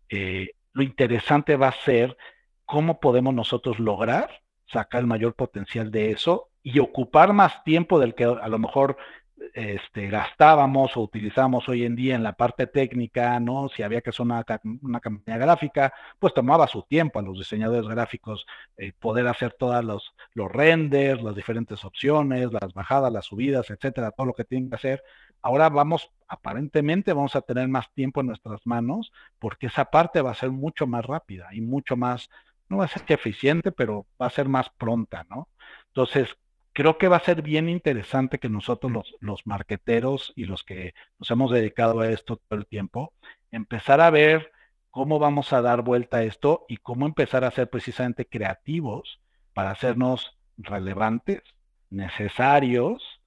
Eh, 0.10 0.52
lo 0.74 0.84
interesante 0.84 1.56
va 1.56 1.70
a 1.70 1.84
ser 1.84 2.18
cómo 2.66 3.00
podemos 3.00 3.34
nosotros 3.34 3.80
lograr 3.80 4.42
sacar 4.68 5.02
el 5.02 5.08
mayor 5.08 5.36
potencial 5.36 5.92
de 5.92 6.12
eso 6.12 6.50
y 6.66 6.80
ocupar 6.80 7.32
más 7.32 7.64
tiempo 7.64 8.00
del 8.00 8.16
que 8.16 8.24
a 8.24 8.48
lo 8.48 8.58
mejor 8.58 8.98
este, 9.54 10.08
gastábamos 10.08 10.98
o 10.98 11.02
utilizamos 11.02 11.70
hoy 11.70 11.86
en 11.86 11.96
día 11.96 12.16
en 12.16 12.24
la 12.24 12.34
parte 12.34 12.66
técnica, 12.66 13.40
¿no? 13.40 13.70
Si 13.70 13.84
había 13.84 14.02
que 14.02 14.10
hacer 14.10 14.26
una, 14.26 14.44
una 14.82 15.00
campaña 15.00 15.38
gráfica, 15.38 15.94
pues 16.18 16.34
tomaba 16.34 16.68
su 16.68 16.82
tiempo 16.82 17.20
a 17.20 17.22
los 17.22 17.38
diseñadores 17.38 17.88
gráficos 17.88 18.48
eh, 18.78 18.94
poder 18.98 19.28
hacer 19.28 19.54
todos 19.54 19.86
los, 19.86 20.16
los 20.34 20.52
renders, 20.52 21.22
las 21.22 21.36
diferentes 21.36 21.86
opciones, 21.86 22.52
las 22.52 22.74
bajadas, 22.74 23.14
las 23.14 23.26
subidas, 23.26 23.70
etcétera, 23.70 24.10
todo 24.10 24.26
lo 24.26 24.34
que 24.34 24.44
tienen 24.44 24.68
que 24.68 24.78
hacer. 24.78 25.04
Ahora 25.44 25.70
vamos, 25.70 26.10
aparentemente 26.28 27.14
vamos 27.14 27.36
a 27.36 27.42
tener 27.42 27.68
más 27.68 27.94
tiempo 27.94 28.22
en 28.22 28.28
nuestras 28.28 28.66
manos 28.66 29.12
porque 29.38 29.68
esa 29.68 29.86
parte 29.86 30.20
va 30.22 30.32
a 30.32 30.36
ser 30.36 30.50
mucho 30.50 30.88
más 30.88 31.06
rápida 31.06 31.50
y 31.54 31.62
mucho 31.62 31.96
más, 31.96 32.30
no 32.70 32.78
va 32.78 32.86
a 32.86 32.88
ser 32.88 33.04
que 33.04 33.14
eficiente, 33.14 33.72
pero 33.72 34.08
va 34.20 34.26
a 34.26 34.32
ser 34.32 34.50
más 34.50 34.72
pronta, 34.72 35.28
¿no? 35.30 35.50
Entonces, 35.88 36.36
creo 36.76 36.98
que 36.98 37.08
va 37.08 37.16
a 37.18 37.24
ser 37.24 37.42
bien 37.42 37.70
interesante 37.70 38.38
que 38.38 38.50
nosotros 38.50 38.92
los, 38.92 39.16
los 39.22 39.48
marqueteros 39.48 40.34
y 40.36 40.44
los 40.44 40.64
que 40.66 40.94
nos 41.18 41.32
hemos 41.32 41.50
dedicado 41.50 42.02
a 42.02 42.10
esto 42.10 42.36
todo 42.36 42.60
el 42.60 42.68
tiempo, 42.68 43.14
empezar 43.50 44.02
a 44.02 44.10
ver 44.10 44.52
cómo 44.92 45.18
vamos 45.18 45.54
a 45.54 45.62
dar 45.62 45.84
vuelta 45.84 46.18
a 46.18 46.24
esto 46.24 46.66
y 46.68 46.78
cómo 46.78 47.06
empezar 47.06 47.46
a 47.46 47.52
ser 47.52 47.70
precisamente 47.70 48.26
creativos 48.26 49.22
para 49.54 49.72
hacernos 49.72 50.38
relevantes, 50.58 51.44
necesarios 51.90 53.22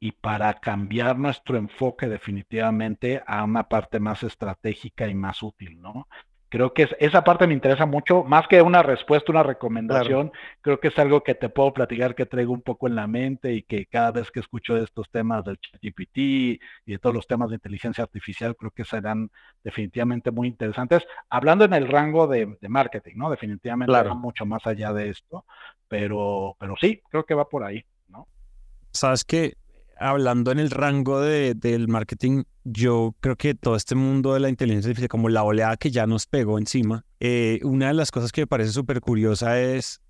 y 0.00 0.10
para 0.10 0.54
cambiar 0.54 1.16
nuestro 1.16 1.58
enfoque 1.58 2.08
definitivamente 2.08 3.22
a 3.28 3.44
una 3.44 3.68
parte 3.68 4.00
más 4.00 4.24
estratégica 4.24 5.06
y 5.06 5.14
más 5.14 5.44
útil, 5.44 5.80
¿no? 5.80 6.08
Creo 6.52 6.74
que 6.74 6.86
esa 6.98 7.24
parte 7.24 7.46
me 7.46 7.54
interesa 7.54 7.86
mucho, 7.86 8.24
más 8.24 8.46
que 8.46 8.60
una 8.60 8.82
respuesta, 8.82 9.32
una 9.32 9.42
recomendación, 9.42 10.32
creo 10.60 10.78
que 10.80 10.88
es 10.88 10.98
algo 10.98 11.22
que 11.22 11.34
te 11.34 11.48
puedo 11.48 11.72
platicar, 11.72 12.14
que 12.14 12.26
traigo 12.26 12.52
un 12.52 12.60
poco 12.60 12.88
en 12.88 12.94
la 12.94 13.06
mente 13.06 13.54
y 13.54 13.62
que 13.62 13.86
cada 13.86 14.10
vez 14.10 14.30
que 14.30 14.40
escucho 14.40 14.74
de 14.74 14.84
estos 14.84 15.08
temas 15.10 15.46
del 15.46 15.58
ChatGPT 15.58 16.18
y 16.18 16.60
de 16.84 16.98
todos 16.98 17.14
los 17.14 17.26
temas 17.26 17.48
de 17.48 17.54
inteligencia 17.54 18.04
artificial, 18.04 18.54
creo 18.54 18.70
que 18.70 18.84
serán 18.84 19.30
definitivamente 19.64 20.30
muy 20.30 20.46
interesantes. 20.46 21.06
Hablando 21.30 21.64
en 21.64 21.72
el 21.72 21.88
rango 21.88 22.26
de, 22.26 22.54
marketing, 22.68 23.14
¿no? 23.16 23.30
Definitivamente 23.30 23.90
claro. 23.90 24.14
mucho 24.14 24.44
más 24.44 24.66
allá 24.66 24.92
de 24.92 25.08
esto, 25.08 25.46
pero, 25.88 26.54
pero 26.60 26.74
sí, 26.78 27.00
creo 27.08 27.24
que 27.24 27.32
va 27.32 27.48
por 27.48 27.64
ahí, 27.64 27.82
¿no? 28.10 28.28
Sabes 28.90 29.24
que 29.24 29.54
hablando 29.98 30.50
en 30.52 30.58
el 30.58 30.70
rango 30.70 31.20
de, 31.20 31.54
del 31.54 31.88
marketing, 31.88 32.44
yo 32.64 33.14
creo 33.20 33.36
que 33.36 33.54
todo 33.54 33.76
este 33.76 33.94
mundo 33.94 34.34
de 34.34 34.40
la 34.40 34.48
inteligencia 34.48 34.90
artificial, 34.90 35.08
como 35.08 35.28
la 35.28 35.42
oleada 35.42 35.76
que 35.76 35.90
ya 35.90 36.06
nos 36.06 36.26
pegó 36.26 36.58
encima, 36.58 37.04
eh, 37.20 37.60
una 37.62 37.88
de 37.88 37.94
las 37.94 38.10
cosas 38.10 38.32
que 38.32 38.42
me 38.42 38.46
parece 38.46 38.72
súper 38.72 39.00
curiosa 39.00 39.60
es 39.60 40.00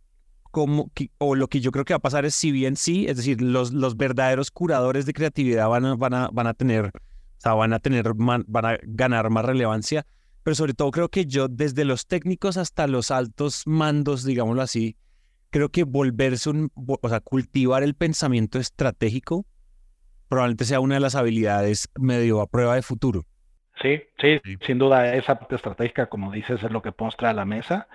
cómo, 0.50 0.90
o 1.18 1.34
lo 1.34 1.48
que 1.48 1.60
yo 1.60 1.72
creo 1.72 1.84
que 1.84 1.94
va 1.94 1.98
a 1.98 2.00
pasar 2.00 2.24
es 2.24 2.34
si 2.34 2.52
bien 2.52 2.76
sí, 2.76 3.06
es 3.08 3.16
decir, 3.16 3.40
los, 3.40 3.72
los 3.72 3.96
verdaderos 3.96 4.50
curadores 4.50 5.06
de 5.06 5.12
creatividad 5.12 5.68
van 5.68 5.84
a, 5.84 5.94
van 5.96 6.14
a, 6.14 6.28
van 6.32 6.46
a 6.46 6.54
tener, 6.54 6.86
o 6.86 6.90
sea, 7.38 7.54
van 7.54 7.72
a 7.72 7.78
tener, 7.78 8.12
van 8.14 8.44
a 8.64 8.78
ganar 8.82 9.30
más 9.30 9.44
relevancia, 9.44 10.06
pero 10.42 10.54
sobre 10.54 10.74
todo 10.74 10.90
creo 10.90 11.08
que 11.08 11.26
yo, 11.26 11.48
desde 11.48 11.84
los 11.84 12.06
técnicos 12.06 12.56
hasta 12.56 12.86
los 12.86 13.10
altos 13.10 13.62
mandos, 13.66 14.24
digámoslo 14.24 14.62
así, 14.62 14.96
creo 15.50 15.68
que 15.68 15.84
volverse 15.84 16.50
un, 16.50 16.70
o 16.74 17.08
sea, 17.08 17.20
cultivar 17.20 17.82
el 17.82 17.94
pensamiento 17.94 18.58
estratégico 18.58 19.46
probablemente 20.32 20.64
sea 20.64 20.80
una 20.80 20.94
de 20.94 21.00
las 21.00 21.14
habilidades 21.14 21.90
medio 21.94 22.40
a 22.40 22.46
prueba 22.46 22.74
de 22.74 22.80
futuro. 22.80 23.26
Sí, 23.82 24.00
sí, 24.18 24.40
sin 24.66 24.78
duda 24.78 25.14
esa 25.14 25.38
parte 25.38 25.56
estratégica, 25.56 26.06
como 26.06 26.32
dices, 26.32 26.62
es 26.62 26.70
lo 26.70 26.80
que 26.80 26.90
podemos 26.90 27.18
traer 27.18 27.32
a 27.32 27.36
la 27.36 27.44
mesa. 27.44 27.86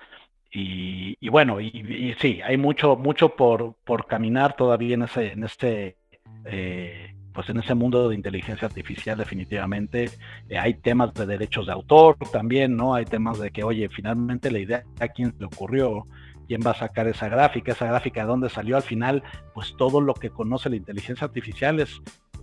Y, 0.52 1.17
bueno, 1.30 1.60
y, 1.60 2.15
sí, 2.21 2.39
hay 2.43 2.58
mucho, 2.58 2.95
mucho 2.95 3.36
por, 3.36 3.73
por 3.84 4.06
caminar 4.06 4.56
todavía 4.56 4.93
en 4.93 5.02
ese, 5.02 5.32
en 5.32 5.45
este, 5.45 5.97
eh, 6.45 7.15
pues 7.34 7.50
en 7.50 7.58
ese 7.58 7.73
mundo 7.73 8.08
de 8.08 8.13
inteligencia 8.13 8.67
artificial, 8.67 9.17
definitivamente. 9.17 10.12
Eh, 10.47 10.60
hay 10.60 10.76
temas 10.76 11.15
de 11.15 11.26
derechos 11.26 11.65
de 11.65 11.73
autor 11.73 12.17
también, 12.32 12.78
¿no? 12.78 12.93
Hay 12.93 13.06
temas 13.06 13.39
de 13.39 13.50
que, 13.50 13.63
oye, 13.63 13.89
finalmente 13.89 14.52
la 14.52 14.60
idea 14.60 14.84
a 15.00 15.08
quién 15.08 15.34
le 15.39 15.47
ocurrió, 15.47 16.06
quién 16.47 16.62
va 16.65 16.71
a 16.71 16.76
sacar 16.76 17.08
esa 17.08 17.30
gráfica, 17.30 17.71
esa 17.71 17.88
gráfica 17.88 18.21
de 18.21 18.28
dónde 18.28 18.50
salió 18.50 18.78
al 18.78 18.84
final, 18.84 19.23
pues 19.56 19.76
todo 19.76 20.02
lo 20.02 20.13
que 20.13 20.30
conoce 20.30 20.69
la 20.69 20.76
inteligencia 20.76 21.26
artificial 21.26 21.80
es 21.80 22.00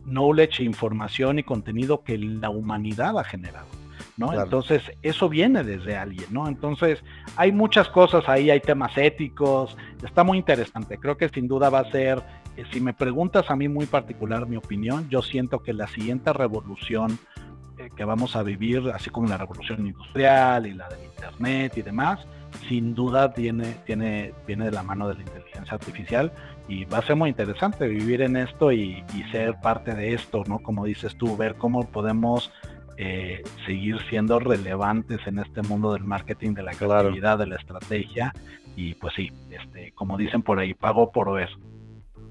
knowledge, 0.06 0.62
información 0.62 1.38
y 1.38 1.42
contenido 1.42 2.02
que 2.02 2.18
la 2.18 2.50
humanidad 2.50 3.18
ha 3.18 3.24
generado. 3.24 3.66
¿no? 4.16 4.32
Entonces, 4.32 4.82
eso 5.02 5.28
viene 5.28 5.64
desde 5.64 5.96
alguien, 5.96 6.26
¿no? 6.30 6.46
Entonces, 6.46 7.02
hay 7.36 7.52
muchas 7.52 7.88
cosas 7.88 8.28
ahí, 8.28 8.50
hay 8.50 8.60
temas 8.60 8.96
éticos, 8.96 9.76
está 10.04 10.22
muy 10.22 10.38
interesante. 10.38 10.98
Creo 10.98 11.16
que 11.16 11.28
sin 11.28 11.48
duda 11.48 11.68
va 11.68 11.80
a 11.80 11.90
ser, 11.90 12.22
eh, 12.56 12.64
si 12.72 12.80
me 12.80 12.94
preguntas 12.94 13.50
a 13.50 13.56
mí 13.56 13.68
muy 13.68 13.86
particular 13.86 14.46
mi 14.46 14.56
opinión, 14.56 15.08
yo 15.08 15.20
siento 15.22 15.62
que 15.62 15.72
la 15.72 15.88
siguiente 15.88 16.32
revolución 16.32 17.18
eh, 17.78 17.90
que 17.96 18.04
vamos 18.04 18.36
a 18.36 18.42
vivir, 18.44 18.90
así 18.94 19.10
como 19.10 19.26
la 19.26 19.36
revolución 19.36 19.86
industrial 19.86 20.66
y 20.66 20.74
la 20.74 20.88
del 20.88 21.04
Internet 21.04 21.76
y 21.76 21.82
demás, 21.82 22.20
sin 22.68 22.94
duda 22.94 23.32
tiene, 23.32 23.74
tiene, 23.84 24.32
viene 24.46 24.66
de 24.66 24.70
la 24.70 24.84
mano 24.84 25.08
de 25.08 25.14
la 25.14 25.22
inteligencia 25.22 25.74
artificial 25.74 26.32
y 26.68 26.84
va 26.84 26.98
a 26.98 27.02
ser 27.02 27.16
muy 27.16 27.28
interesante 27.30 27.86
vivir 27.86 28.22
en 28.22 28.36
esto 28.36 28.72
y, 28.72 29.04
ser 29.30 29.60
parte 29.60 29.94
de 29.94 30.14
esto, 30.14 30.44
¿no? 30.46 30.60
Como 30.60 30.84
dices 30.84 31.16
tú, 31.16 31.36
ver 31.36 31.56
cómo 31.56 31.86
podemos 31.90 32.50
eh, 32.96 33.42
seguir 33.66 33.98
siendo 34.08 34.38
relevantes 34.38 35.20
en 35.26 35.40
este 35.40 35.62
mundo 35.62 35.92
del 35.92 36.04
marketing, 36.04 36.54
de 36.54 36.62
la 36.62 36.72
creatividad, 36.72 37.38
de 37.38 37.46
la 37.46 37.56
estrategia 37.56 38.32
y 38.76 38.94
pues 38.94 39.14
sí, 39.14 39.30
este, 39.50 39.92
como 39.92 40.16
dicen 40.16 40.42
por 40.42 40.58
ahí, 40.58 40.74
pago 40.74 41.10
por 41.10 41.32
ver, 41.32 41.48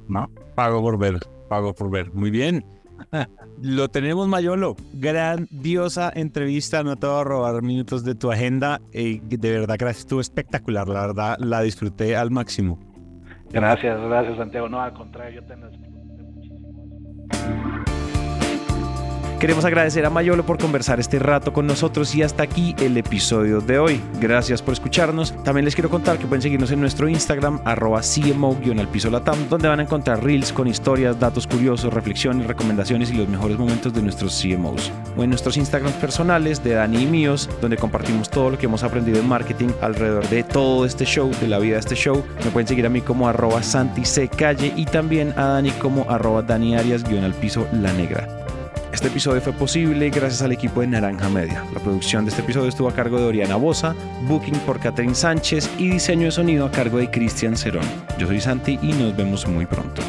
¿no? 0.08 0.30
Pago 0.56 0.82
por 0.82 0.98
ver, 0.98 1.19
pago 1.50 1.74
por 1.74 1.89
ver. 1.89 2.13
Muy 2.13 2.32
bien. 2.32 2.65
Lo 3.62 3.89
tenemos, 3.89 4.28
Mayolo. 4.28 4.76
Grandiosa 4.93 6.12
entrevista. 6.13 6.84
No 6.84 6.96
te 6.96 7.08
voy 7.08 7.22
a 7.22 7.24
robar 7.24 7.62
minutos 7.62 8.04
de 8.04 8.15
tu 8.15 8.32
agenda. 8.32 8.82
Eh, 8.91 9.19
de 9.24 9.52
verdad, 9.52 9.76
gracias. 9.80 10.00
Estuvo 10.00 10.22
espectacular. 10.22 10.88
La 10.88 11.08
verdad, 11.08 11.38
la 11.39 11.62
disfruté 11.62 12.15
al 12.15 12.32
máximo. 12.32 12.80
Gracias, 13.54 14.02
gracias, 14.02 14.38
Santiago. 14.38 14.68
No, 14.68 14.82
al 14.82 14.94
contrario, 14.94 15.42
yo 15.42 15.46
te 15.46 15.56
Queremos 19.43 19.65
agradecer 19.65 20.06
a 20.06 20.10
Mayolo 20.10 20.45
por 20.45 20.58
conversar 20.58 21.01
este 21.01 21.19
rato 21.19 21.51
con 21.51 21.67
nosotros 21.67 22.15
y 22.15 22.23
hasta 22.23 22.43
aquí 22.43 22.77
el 22.79 22.95
episodio 22.95 23.60
de 23.60 23.77
hoy. 23.77 24.01
Gracias 24.21 24.62
por 24.62 24.71
escucharnos. 24.71 25.34
También 25.43 25.65
les 25.65 25.75
quiero 25.75 25.89
contar 25.89 26.17
que 26.17 26.25
pueden 26.25 26.41
seguirnos 26.41 26.71
en 26.71 26.79
nuestro 26.79 27.10
Instagram, 27.10 27.60
arroba 27.65 27.99
CMO-al 27.99 29.12
latam, 29.12 29.49
donde 29.49 29.67
van 29.67 29.82
a 29.82 29.84
encontrar 29.84 30.23
reels 30.23 30.53
con 30.53 30.69
historias, 30.69 31.19
datos 31.19 31.45
curiosos, 31.45 31.93
reflexiones, 31.93 32.47
recomendaciones 32.47 33.12
y 33.12 33.15
los 33.15 33.27
mejores 33.27 33.58
momentos 33.58 33.93
de 33.93 34.01
nuestros 34.01 34.41
CMOs. 34.41 34.93
O 35.17 35.23
en 35.25 35.32
nuestros 35.32 35.58
Instagrams 35.58 35.97
personales 35.97 36.63
de 36.63 36.75
Dani 36.75 37.03
y 37.03 37.06
míos, 37.06 37.49
donde 37.60 37.75
compartimos 37.75 38.29
todo 38.29 38.51
lo 38.51 38.58
que 38.58 38.67
hemos 38.67 38.84
aprendido 38.84 39.19
en 39.19 39.27
marketing 39.27 39.71
alrededor 39.82 40.25
de 40.29 40.43
todo 40.43 40.86
este 40.86 41.03
show, 41.03 41.29
de 41.41 41.49
la 41.49 41.60
vida 41.60 41.73
de 41.73 41.82
este 41.82 41.95
show. 41.95 42.23
Me 42.45 42.51
pueden 42.51 42.69
seguir 42.69 42.86
a 42.86 42.89
mí 42.89 43.01
como 43.01 43.27
arroba 43.27 43.62
Santi 43.62 44.03
y 44.77 44.86
también 44.86 45.34
a 45.36 45.47
Dani 45.47 45.71
como 45.71 46.10
arroba 46.10 46.43
Dani 46.43 46.77
Arias-al 46.77 47.34
piso 47.34 47.67
La 47.73 47.91
Negra. 47.91 48.42
Este 48.93 49.08
episodio 49.08 49.41
fue 49.41 49.53
posible 49.53 50.12
gracias 50.12 50.43
al 50.43 50.51
equipo 50.51 50.82
de 50.82 50.88
Naranja 50.88 51.27
Media. 51.27 51.65
La 51.73 51.79
producción 51.79 52.25
de 52.25 52.29
este 52.29 52.43
episodio 52.43 52.69
estuvo 52.69 52.88
a 52.88 52.93
cargo 52.93 53.17
de 53.17 53.25
Oriana 53.25 53.56
Bosa, 53.56 53.95
booking 54.27 54.60
por 54.67 54.79
Catherine 54.79 55.15
Sánchez 55.15 55.67
y 55.79 55.89
diseño 55.89 56.25
de 56.25 56.32
sonido 56.32 56.67
a 56.67 56.71
cargo 56.71 56.99
de 56.99 57.10
Cristian 57.10 57.58
Cerón. 57.58 57.86
Yo 58.19 58.27
soy 58.27 58.39
Santi 58.39 58.77
y 58.84 58.93
nos 58.93 59.17
vemos 59.17 59.47
muy 59.47 59.65
pronto. 59.65 60.03